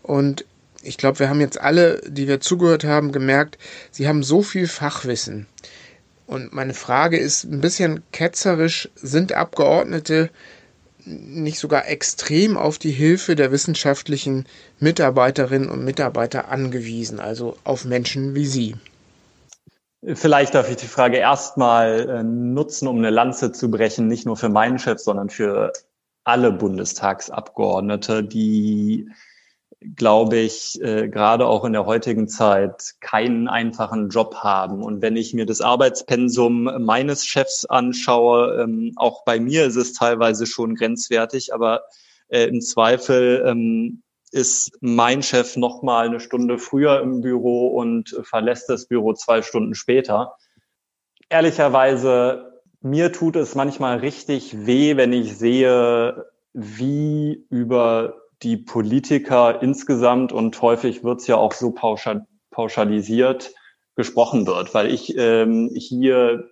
Und 0.04 0.46
ich 0.84 0.98
glaube, 0.98 1.20
wir 1.20 1.30
haben 1.30 1.42
jetzt 1.42 1.60
alle, 1.60 2.02
die 2.08 2.28
wir 2.28 2.40
zugehört 2.40 2.84
haben, 2.84 3.12
gemerkt, 3.12 3.58
sie 3.92 4.08
haben 4.08 4.24
so 4.24 4.42
viel 4.42 4.68
Fachwissen. 4.68 5.48
Und 6.26 6.54
meine 6.54 6.74
Frage 6.74 7.18
ist 7.18 7.44
ein 7.44 7.62
bisschen 7.62 8.04
ketzerisch, 8.12 8.90
sind 8.96 9.34
Abgeordnete 9.34 10.30
nicht 11.06 11.60
sogar 11.60 11.88
extrem 11.88 12.58
auf 12.58 12.78
die 12.78 12.92
Hilfe 12.92 13.36
der 13.36 13.52
wissenschaftlichen 13.52 14.46
Mitarbeiterinnen 14.80 15.70
und 15.70 15.84
Mitarbeiter 15.84 16.50
angewiesen, 16.50 17.20
also 17.20 17.58
auf 17.64 17.86
Menschen 17.86 18.36
wie 18.36 18.46
Sie? 18.46 18.76
Vielleicht 20.04 20.56
darf 20.56 20.70
ich 20.70 20.78
die 20.78 20.88
Frage 20.88 21.18
erstmal 21.18 22.10
äh, 22.10 22.24
nutzen, 22.24 22.88
um 22.88 22.98
eine 22.98 23.12
Lanze 23.12 23.52
zu 23.52 23.70
brechen, 23.70 24.08
nicht 24.08 24.26
nur 24.26 24.36
für 24.36 24.50
meinen 24.50 24.80
Chef, 24.80 25.00
sondern 25.00 25.30
für 25.30 25.74
alle 26.24 26.52
Bundestagsabgeordnete, 26.52 28.24
die, 28.24 29.10
glaube 29.96 30.38
ich, 30.38 30.80
äh, 30.82 31.10
gerade 31.10 31.48
auch 31.48 31.66
in 31.66 31.74
der 31.74 31.86
heutigen 31.86 32.28
Zeit 32.28 32.94
keinen 33.00 33.48
einfachen 33.48 34.10
Job 34.10 34.36
haben. 34.36 34.84
Und 34.84 35.02
wenn 35.02 35.16
ich 35.16 35.34
mir 35.34 35.46
das 35.46 35.62
Arbeitspensum 35.62 36.64
meines 36.80 37.26
Chefs 37.26 37.66
anschaue, 37.66 38.62
ähm, 38.62 38.94
auch 38.96 39.26
bei 39.26 39.40
mir 39.40 39.66
ist 39.66 39.76
es 39.76 39.94
teilweise 39.94 40.46
schon 40.46 40.76
grenzwertig, 40.76 41.54
aber 41.54 41.82
äh, 42.30 42.44
im 42.46 42.62
Zweifel 42.62 43.44
ähm, 43.46 44.04
ist 44.32 44.78
mein 44.82 45.24
Chef 45.24 45.58
noch 45.58 45.82
mal 45.82 46.08
eine 46.08 46.20
Stunde 46.20 46.60
früher 46.60 47.02
im 47.02 47.22
Büro 47.22 47.68
und 47.68 48.16
verlässt 48.22 48.70
das 48.70 48.88
Büro 48.88 49.14
zwei 49.14 49.42
Stunden 49.42 49.74
später. 49.74 50.36
Ehrlicherweise, 51.28 52.62
mir 52.82 53.12
tut 53.12 53.36
es 53.36 53.56
manchmal 53.56 53.98
richtig 53.98 54.66
weh, 54.66 54.96
wenn 54.96 55.12
ich 55.12 55.38
sehe, 55.38 56.28
wie 56.54 57.46
über 57.50 58.21
die 58.44 58.58
Politiker 58.58 59.62
insgesamt 59.62 60.32
und 60.32 60.62
häufig 60.62 61.04
wird 61.04 61.22
es 61.22 61.28
ja 61.28 61.38
auch 61.38 61.54
so 61.54 61.72
pauschal, 61.72 62.26
pauschalisiert 62.50 63.54
gesprochen 63.96 64.48
wird, 64.48 64.74
weil 64.74 64.92
ich 64.92 65.16
ähm, 65.18 65.70
hier 65.74 66.50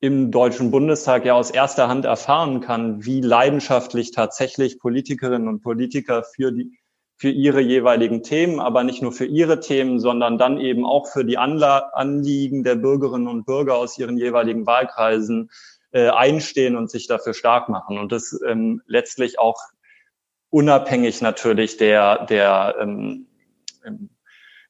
im 0.00 0.30
Deutschen 0.30 0.70
Bundestag 0.70 1.24
ja 1.24 1.34
aus 1.34 1.50
erster 1.50 1.88
Hand 1.88 2.04
erfahren 2.04 2.60
kann, 2.60 3.04
wie 3.04 3.20
leidenschaftlich 3.20 4.10
tatsächlich 4.10 4.78
Politikerinnen 4.78 5.48
und 5.48 5.62
Politiker 5.62 6.22
für 6.22 6.52
die 6.52 6.78
für 7.18 7.30
ihre 7.30 7.62
jeweiligen 7.62 8.22
Themen, 8.22 8.60
aber 8.60 8.84
nicht 8.84 9.00
nur 9.00 9.10
für 9.10 9.24
ihre 9.24 9.60
Themen, 9.60 10.00
sondern 10.00 10.36
dann 10.36 10.60
eben 10.60 10.84
auch 10.84 11.06
für 11.06 11.24
die 11.24 11.38
Anla 11.38 11.90
Anliegen 11.94 12.62
der 12.62 12.74
Bürgerinnen 12.74 13.26
und 13.26 13.46
Bürger 13.46 13.76
aus 13.76 13.96
ihren 13.96 14.18
jeweiligen 14.18 14.66
Wahlkreisen 14.66 15.50
äh, 15.92 16.10
einstehen 16.10 16.76
und 16.76 16.90
sich 16.90 17.06
dafür 17.06 17.32
stark 17.32 17.70
machen. 17.70 17.96
Und 17.96 18.12
das 18.12 18.38
ähm, 18.46 18.82
letztlich 18.86 19.38
auch 19.38 19.56
unabhängig 20.50 21.20
natürlich 21.22 21.76
der, 21.76 22.26
der 22.26 22.76
ähm, 22.80 23.26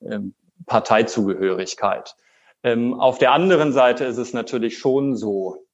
ähm, 0.00 0.34
Parteizugehörigkeit. 0.66 2.14
Ähm, 2.62 2.94
auf 2.94 3.18
der 3.18 3.32
anderen 3.32 3.72
Seite 3.72 4.04
ist 4.04 4.18
es 4.18 4.32
natürlich 4.32 4.78
schon 4.78 5.16
so, 5.16 5.66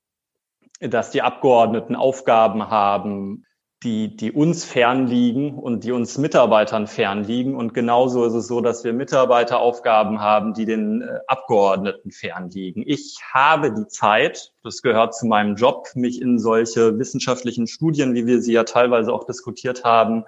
dass 0.81 1.11
die 1.11 1.23
Abgeordneten 1.23 1.97
Aufgaben 1.97 2.69
haben, 2.69 3.47
die, 3.83 4.17
die 4.17 4.33
uns 4.33 4.65
fernliegen 4.65 5.55
und 5.59 5.85
die 5.85 5.93
uns 5.93 6.17
Mitarbeitern 6.19 6.87
fernliegen. 6.87 7.55
Und 7.55 7.75
genauso 7.75 8.25
ist 8.25 8.35
es 8.35 8.47
so, 8.47 8.61
dass 8.61 8.85
wir 8.85 8.93
Mitarbeiteraufgaben 8.93 10.21
haben, 10.21 10.55
die 10.55 10.65
den 10.65 11.03
äh, 11.03 11.19
Abgeordneten 11.27 12.11
fernliegen. 12.11 12.85
Ich 12.87 13.19
habe 13.33 13.73
die 13.73 13.87
Zeit, 13.89 14.53
das 14.63 14.83
gehört 14.83 15.15
zu 15.15 15.27
meinem 15.27 15.57
Job, 15.57 15.89
mich 15.95 16.21
in 16.21 16.39
solche 16.39 16.99
wissenschaftlichen 16.99 17.67
Studien, 17.67 18.15
wie 18.15 18.27
wir 18.27 18.41
sie 18.41 18.53
ja 18.53 18.65
teilweise 18.65 19.13
auch 19.13 19.25
diskutiert 19.25 19.85
haben, 19.85 20.25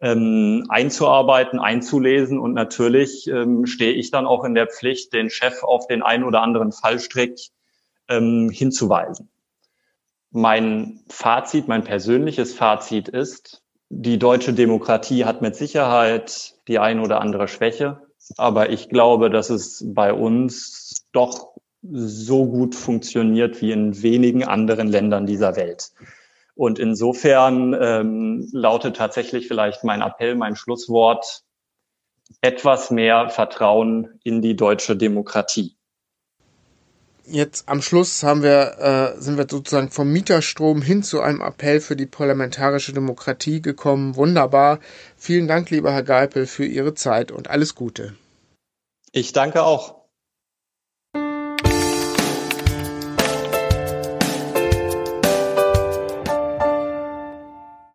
ähm, 0.00 0.66
einzuarbeiten, 0.68 1.60
einzulesen. 1.60 2.38
Und 2.38 2.52
natürlich 2.52 3.28
ähm, 3.28 3.66
stehe 3.66 3.92
ich 3.92 4.10
dann 4.10 4.26
auch 4.26 4.44
in 4.44 4.54
der 4.54 4.66
Pflicht, 4.66 5.12
den 5.12 5.30
Chef 5.30 5.62
auf 5.62 5.86
den 5.86 6.02
einen 6.02 6.24
oder 6.24 6.42
anderen 6.42 6.72
Fallstrick 6.72 7.38
ähm, 8.08 8.50
hinzuweisen. 8.50 9.31
Mein 10.32 11.00
Fazit, 11.08 11.68
mein 11.68 11.84
persönliches 11.84 12.54
Fazit 12.54 13.08
ist, 13.08 13.62
die 13.90 14.18
deutsche 14.18 14.54
Demokratie 14.54 15.26
hat 15.26 15.42
mit 15.42 15.54
Sicherheit 15.54 16.54
die 16.66 16.78
ein 16.78 17.00
oder 17.00 17.20
andere 17.20 17.48
Schwäche, 17.48 18.00
aber 18.38 18.70
ich 18.70 18.88
glaube, 18.88 19.28
dass 19.28 19.50
es 19.50 19.84
bei 19.86 20.14
uns 20.14 21.04
doch 21.12 21.52
so 21.82 22.46
gut 22.46 22.74
funktioniert 22.74 23.60
wie 23.60 23.72
in 23.72 24.02
wenigen 24.02 24.44
anderen 24.44 24.88
Ländern 24.88 25.26
dieser 25.26 25.56
Welt. 25.56 25.90
Und 26.54 26.78
insofern 26.78 27.76
ähm, 27.78 28.48
lautet 28.52 28.96
tatsächlich 28.96 29.48
vielleicht 29.48 29.84
mein 29.84 30.00
Appell, 30.00 30.34
mein 30.34 30.56
Schlusswort, 30.56 31.42
etwas 32.40 32.90
mehr 32.90 33.28
Vertrauen 33.28 34.18
in 34.24 34.40
die 34.40 34.56
deutsche 34.56 34.96
Demokratie 34.96 35.76
jetzt 37.26 37.68
am 37.68 37.82
Schluss 37.82 38.22
haben 38.22 38.42
wir, 38.42 39.14
äh, 39.16 39.20
sind 39.20 39.36
wir 39.36 39.46
sozusagen 39.48 39.90
vom 39.90 40.10
Mieterstrom 40.12 40.82
hin 40.82 41.02
zu 41.02 41.20
einem 41.20 41.40
Appell 41.40 41.80
für 41.80 41.96
die 41.96 42.06
parlamentarische 42.06 42.92
Demokratie 42.92 43.62
gekommen. 43.62 44.16
Wunderbar. 44.16 44.80
Vielen 45.16 45.48
Dank, 45.48 45.70
lieber 45.70 45.92
Herr 45.92 46.02
Geipel, 46.02 46.46
für 46.46 46.64
Ihre 46.64 46.94
Zeit 46.94 47.30
und 47.32 47.48
alles 47.48 47.74
Gute. 47.74 48.14
Ich 49.12 49.32
danke 49.32 49.62
auch. 49.62 50.01